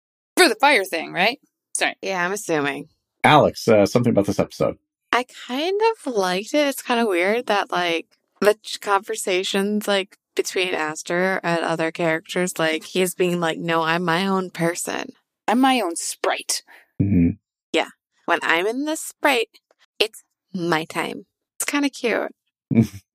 [0.46, 1.40] For the fire thing, right?
[1.74, 1.96] Sorry.
[2.00, 2.86] Yeah, I'm assuming.
[3.24, 4.78] Alex, uh, something about this episode.
[5.10, 6.68] I kind of liked it.
[6.68, 8.06] It's kind of weird that like
[8.40, 14.04] the ch- conversations like between Aster and other characters, like he's being like, "No, I'm
[14.04, 15.14] my own person.
[15.48, 16.62] I'm my own sprite.
[17.02, 17.30] Mm-hmm.
[18.26, 19.58] When I'm in the sprite,
[19.98, 20.22] it's
[20.54, 21.26] my time."
[21.58, 22.32] It's kind of cute.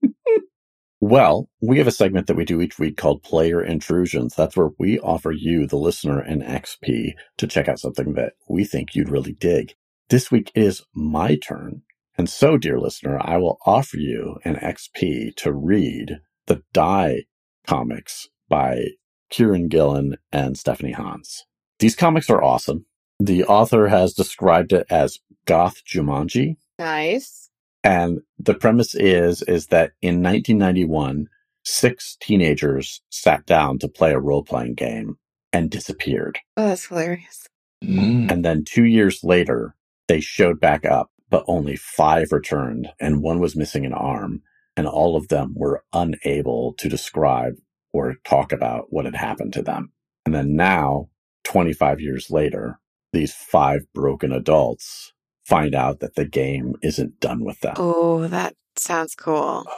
[1.04, 4.36] Well, we have a segment that we do each week called Player Intrusions.
[4.36, 8.64] That's where we offer you, the listener, an XP to check out something that we
[8.66, 9.74] think you'd really dig.
[10.10, 11.82] This week is my turn.
[12.20, 17.24] And so, dear listener, I will offer you an XP to read the Die
[17.66, 18.89] comics by
[19.34, 21.45] Kieron Gillen and Stephanie Hans.
[21.80, 22.86] These comics are awesome.
[23.20, 26.58] The author has described it as goth Jumanji.
[26.78, 27.51] Nice.
[27.84, 31.28] And the premise is, is that in 1991,
[31.64, 35.18] six teenagers sat down to play a role playing game
[35.52, 36.40] and disappeared.
[36.58, 37.48] Oh, that's hilarious.
[37.84, 38.32] Mm.
[38.32, 39.76] And then two years later,
[40.08, 44.42] they showed back up, but only five returned and one was missing an arm.
[44.78, 47.56] And all of them were unable to describe
[47.92, 49.92] or talk about what had happened to them.
[50.26, 51.10] And then now,
[51.44, 52.80] 25 years later,
[53.12, 55.12] these five broken adults
[55.46, 57.76] find out that the game isn't done with them.
[57.78, 59.66] Oh, that sounds cool.
[59.68, 59.78] Oh,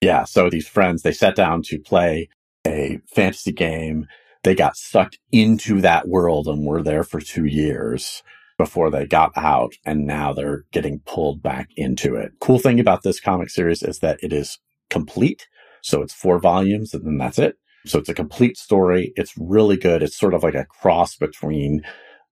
[0.00, 2.28] yeah, so these friends, they sat down to play
[2.66, 4.06] a fantasy game.
[4.42, 8.22] They got sucked into that world and were there for two years
[8.58, 9.74] before they got out.
[9.84, 12.32] And now they're getting pulled back into it.
[12.40, 14.58] Cool thing about this comic series is that it is
[14.90, 15.46] complete.
[15.82, 17.56] So it's four volumes and then that's it.
[17.86, 19.12] So it's a complete story.
[19.16, 20.02] It's really good.
[20.02, 21.82] It's sort of like a cross between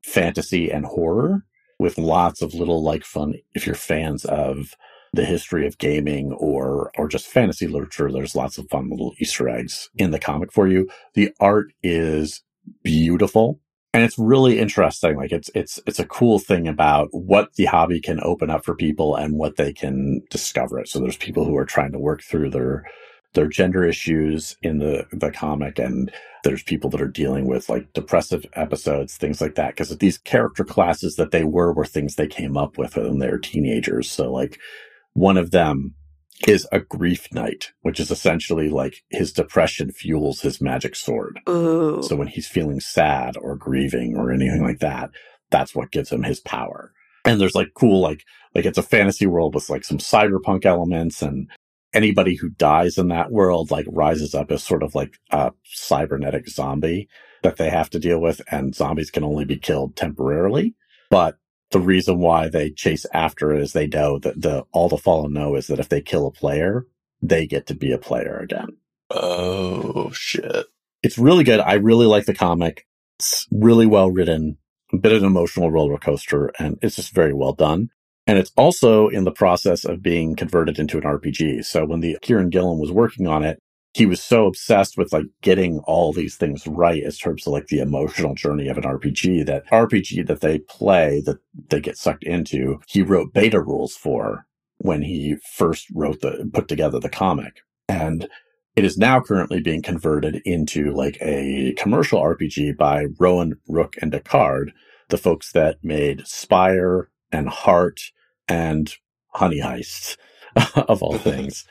[0.03, 1.45] fantasy and horror
[1.83, 3.35] with lots of little like fun.
[3.55, 4.77] If you're fans of
[5.13, 9.49] the history of gaming or or just fantasy literature there's lots of fun little easter
[9.49, 12.43] eggs in the comic for you the art is
[12.83, 13.61] beautiful
[13.93, 18.01] and it's really interesting like it's it's it's a cool thing about what the hobby
[18.01, 21.57] can open up for people and what they can discover it so there's people who
[21.57, 22.85] are trying to work through their
[23.35, 26.13] their gender issues in the the comic and
[26.45, 30.65] there's people that are dealing with like depressive episodes things like that because these character
[30.65, 34.31] classes that they were were things they came up with when they were teenagers so
[34.31, 34.59] like
[35.15, 35.95] one of them
[36.49, 41.41] is a grief knight, which is essentially like his depression fuels his magic sword.
[41.49, 42.03] Ooh.
[42.03, 45.11] So when he's feeling sad or grieving or anything like that,
[45.51, 46.93] that's what gives him his power.
[47.25, 48.25] And there's like cool, like,
[48.55, 51.49] like it's a fantasy world with like some cyberpunk elements and
[51.95, 56.49] anybody who dies in that world like rises up as sort of like a cybernetic
[56.49, 57.09] zombie
[57.43, 58.41] that they have to deal with.
[58.51, 60.75] And zombies can only be killed temporarily.
[61.11, 61.39] But
[61.71, 65.33] the reason why they chase after it is they know that the, all the fallen
[65.33, 66.87] know is that if they kill a player,
[67.21, 68.77] they get to be a player again.
[69.11, 70.67] Oh shit.
[71.03, 71.61] It's really good.
[71.61, 72.87] I really like the comic.
[73.19, 74.59] It's really well written,
[74.93, 77.91] a bit of an emotional roller coaster, and it's just very well done.
[78.27, 81.65] And it's also in the process of being converted into an RPG.
[81.65, 83.59] So when the Kieron Gillen was working on it,
[83.95, 87.67] he was so obsessed with like getting all these things right as terms of like
[87.67, 92.25] the emotional journey of an RPG that RPG that they play that they get sucked
[92.25, 94.47] into, he wrote beta rules for
[94.79, 97.61] when he first wrote the put together the comic.
[97.89, 98.29] And
[98.75, 104.11] it is now currently being converted into like a commercial RPG by Rowan, Rook, and
[104.11, 104.73] Decard,
[105.11, 108.01] the folks that made Spire and Heart
[108.49, 108.93] and
[109.29, 110.17] Honey Heist
[110.89, 111.65] of all things.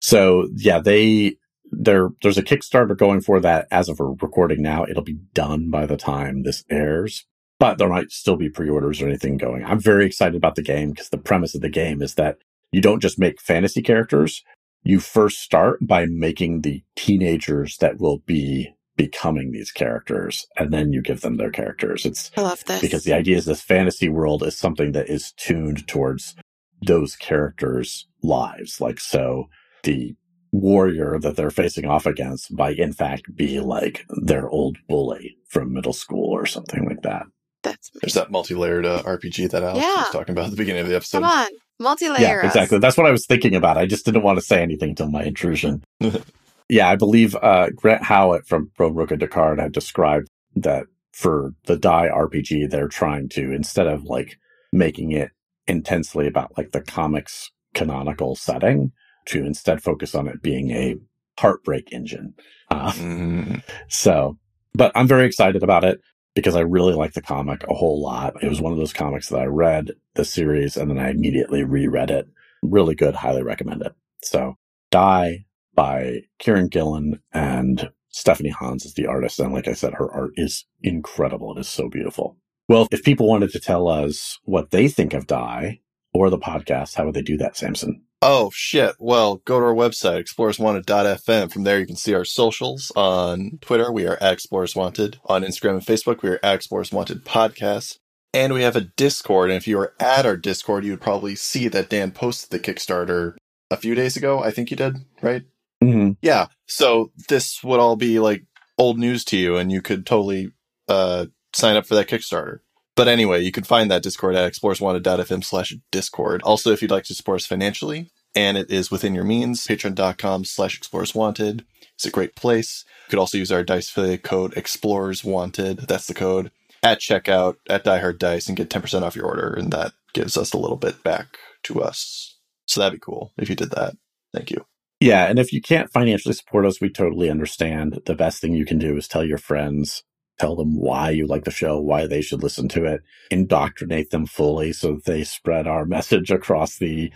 [0.00, 1.36] So yeah, they
[1.70, 4.84] there there's a Kickstarter going for that as of recording now.
[4.84, 7.26] It'll be done by the time this airs.
[7.60, 9.64] But there might still be pre-orders or anything going.
[9.64, 12.38] I'm very excited about the game because the premise of the game is that
[12.72, 14.42] you don't just make fantasy characters.
[14.82, 20.92] You first start by making the teenagers that will be becoming these characters and then
[20.92, 22.04] you give them their characters.
[22.06, 22.80] It's I love this.
[22.80, 26.34] because the idea is this fantasy world is something that is tuned towards
[26.82, 28.80] those characters' lives.
[28.80, 29.48] Like, so
[29.82, 30.14] the
[30.52, 35.72] warrior that they're facing off against might in fact be like their old bully from
[35.72, 37.24] middle school or something like that.
[37.64, 39.96] That's There's that multi-layered uh, RPG that Alex Yeah.
[40.02, 41.22] was talking about at the beginning of the episode.
[41.22, 41.48] come on,
[41.80, 42.20] multi-layer.
[42.20, 42.44] yeah, us.
[42.54, 42.78] exactly.
[42.78, 43.78] That's what I was thinking about.
[43.78, 45.82] I just didn't want to say anything until my intrusion.
[46.68, 51.54] yeah, I believe uh, Grant Howitt from Rogue Rook and Decard had described that for
[51.66, 54.38] the Die RPG, they're trying to instead of like
[54.72, 55.30] making it
[55.66, 58.92] intensely about like the comics canonical setting,
[59.26, 60.96] to instead focus on it being a
[61.38, 62.34] heartbreak engine.
[62.70, 64.38] Uh, Mm, so,
[64.74, 66.00] but I'm very excited about it
[66.34, 68.42] because I really like the comic a whole lot.
[68.42, 71.64] It was one of those comics that I read the series and then I immediately
[71.64, 72.26] reread it.
[72.62, 73.92] Really good, highly recommend it.
[74.22, 74.56] So,
[74.90, 75.44] Die
[75.74, 79.40] by Kieron Gillen and Stephanie Hans is the artist.
[79.40, 81.56] And like I said, her art is incredible.
[81.56, 82.36] It is so beautiful.
[82.68, 85.80] Well, if people wanted to tell us what they think of Die
[86.12, 88.02] or the podcast, how would they do that, Samson?
[88.22, 88.94] Oh shit.
[88.98, 91.52] Well, go to our website, explorerswanted.fm.
[91.52, 92.90] From there you can see our socials.
[92.96, 95.18] On Twitter, we are at Explorers Wanted.
[95.26, 97.98] On Instagram and Facebook, we are at Explorers Wanted Podcast.
[98.32, 99.50] And we have a Discord.
[99.50, 102.72] And if you were at our Discord, you would probably see that Dan posted the
[102.72, 103.34] Kickstarter
[103.70, 104.42] a few days ago.
[104.42, 105.42] I think you did, right?
[105.84, 106.12] Mm-hmm.
[106.22, 106.46] Yeah.
[106.66, 108.44] So this would all be like
[108.78, 110.50] old news to you and you could totally
[110.88, 112.60] uh sign up for that Kickstarter.
[112.96, 116.42] But anyway, you can find that Discord at explorerswanted.fm slash Discord.
[116.42, 120.44] Also, if you'd like to support us financially, and it is within your means, patreon.com
[120.44, 121.64] slash explorerswanted
[121.94, 122.84] It's a great place.
[123.06, 125.86] You could also use our dice affiliate code explorerswanted.
[125.86, 126.50] That's the code
[126.82, 129.52] at checkout at Die Hard Dice and get 10% off your order.
[129.54, 132.38] And that gives us a little bit back to us.
[132.66, 133.96] So that'd be cool if you did that.
[134.32, 134.66] Thank you.
[135.04, 138.00] Yeah, and if you can't financially support us, we totally understand.
[138.06, 140.02] The best thing you can do is tell your friends,
[140.38, 144.24] tell them why you like the show, why they should listen to it, indoctrinate them
[144.24, 147.12] fully so that they spread our message across the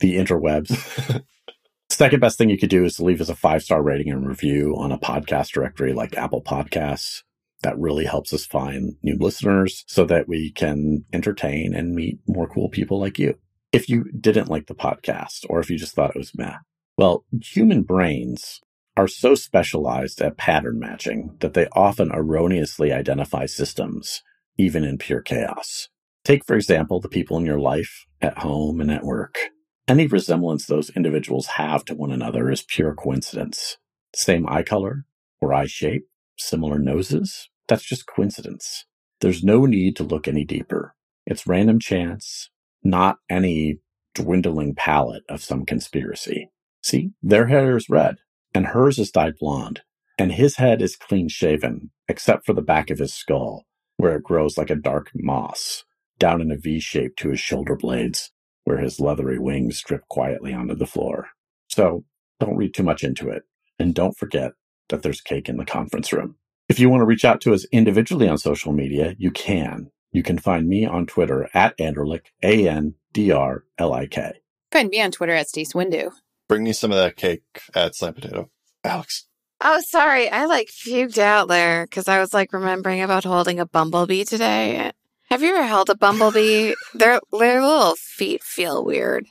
[0.00, 1.22] the interwebs.
[1.90, 4.26] Second best thing you could do is to leave us a five star rating and
[4.26, 7.22] review on a podcast directory like Apple Podcasts.
[7.62, 12.48] That really helps us find new listeners so that we can entertain and meet more
[12.48, 13.38] cool people like you.
[13.70, 16.56] If you didn't like the podcast or if you just thought it was meh,
[16.98, 18.60] well, human brains
[18.96, 24.24] are so specialized at pattern matching that they often erroneously identify systems,
[24.58, 25.88] even in pure chaos.
[26.24, 29.38] Take, for example, the people in your life, at home and at work.
[29.86, 33.76] Any resemblance those individuals have to one another is pure coincidence.
[34.12, 35.04] Same eye color
[35.40, 38.86] or eye shape, similar noses, that's just coincidence.
[39.20, 40.96] There's no need to look any deeper.
[41.26, 42.50] It's random chance,
[42.82, 43.78] not any
[44.14, 46.50] dwindling palette of some conspiracy.
[46.88, 48.16] See, their hair is red,
[48.54, 49.82] and hers is dyed blonde,
[50.18, 53.66] and his head is clean shaven, except for the back of his skull,
[53.98, 55.84] where it grows like a dark moss,
[56.18, 58.30] down in a V shape to his shoulder blades,
[58.64, 61.28] where his leathery wings drip quietly onto the floor.
[61.68, 62.06] So
[62.40, 63.42] don't read too much into it,
[63.78, 64.52] and don't forget
[64.88, 66.36] that there's cake in the conference room.
[66.70, 69.90] If you want to reach out to us individually on social media, you can.
[70.10, 74.40] You can find me on Twitter at Andrlik, A N D R L I K.
[74.72, 76.12] Find me on Twitter at Stace Windu.
[76.48, 77.42] Bring me some of that cake
[77.74, 78.50] at Slam Potato.
[78.82, 79.26] Alex.
[79.60, 80.30] Oh, sorry.
[80.30, 84.92] I like fugued out there because I was like remembering about holding a bumblebee today.
[85.30, 86.74] Have you ever held a bumblebee?
[86.94, 89.26] their their little feet feel weird.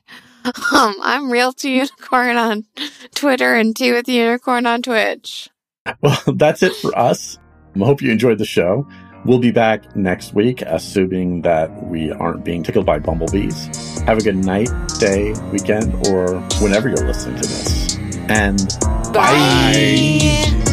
[0.46, 2.66] Um, I'm real to unicorn on
[3.16, 5.50] Twitter and tea with unicorn on Twitch.
[6.02, 7.40] Well, that's it for us.
[7.76, 8.88] I hope you enjoyed the show.
[9.28, 14.00] We'll be back next week, assuming that we aren't being tickled by bumblebees.
[14.04, 14.70] Have a good night,
[15.00, 17.98] day, weekend, or whenever you're listening to this.
[18.30, 18.58] And
[19.14, 19.34] bye.
[19.34, 20.67] Bye.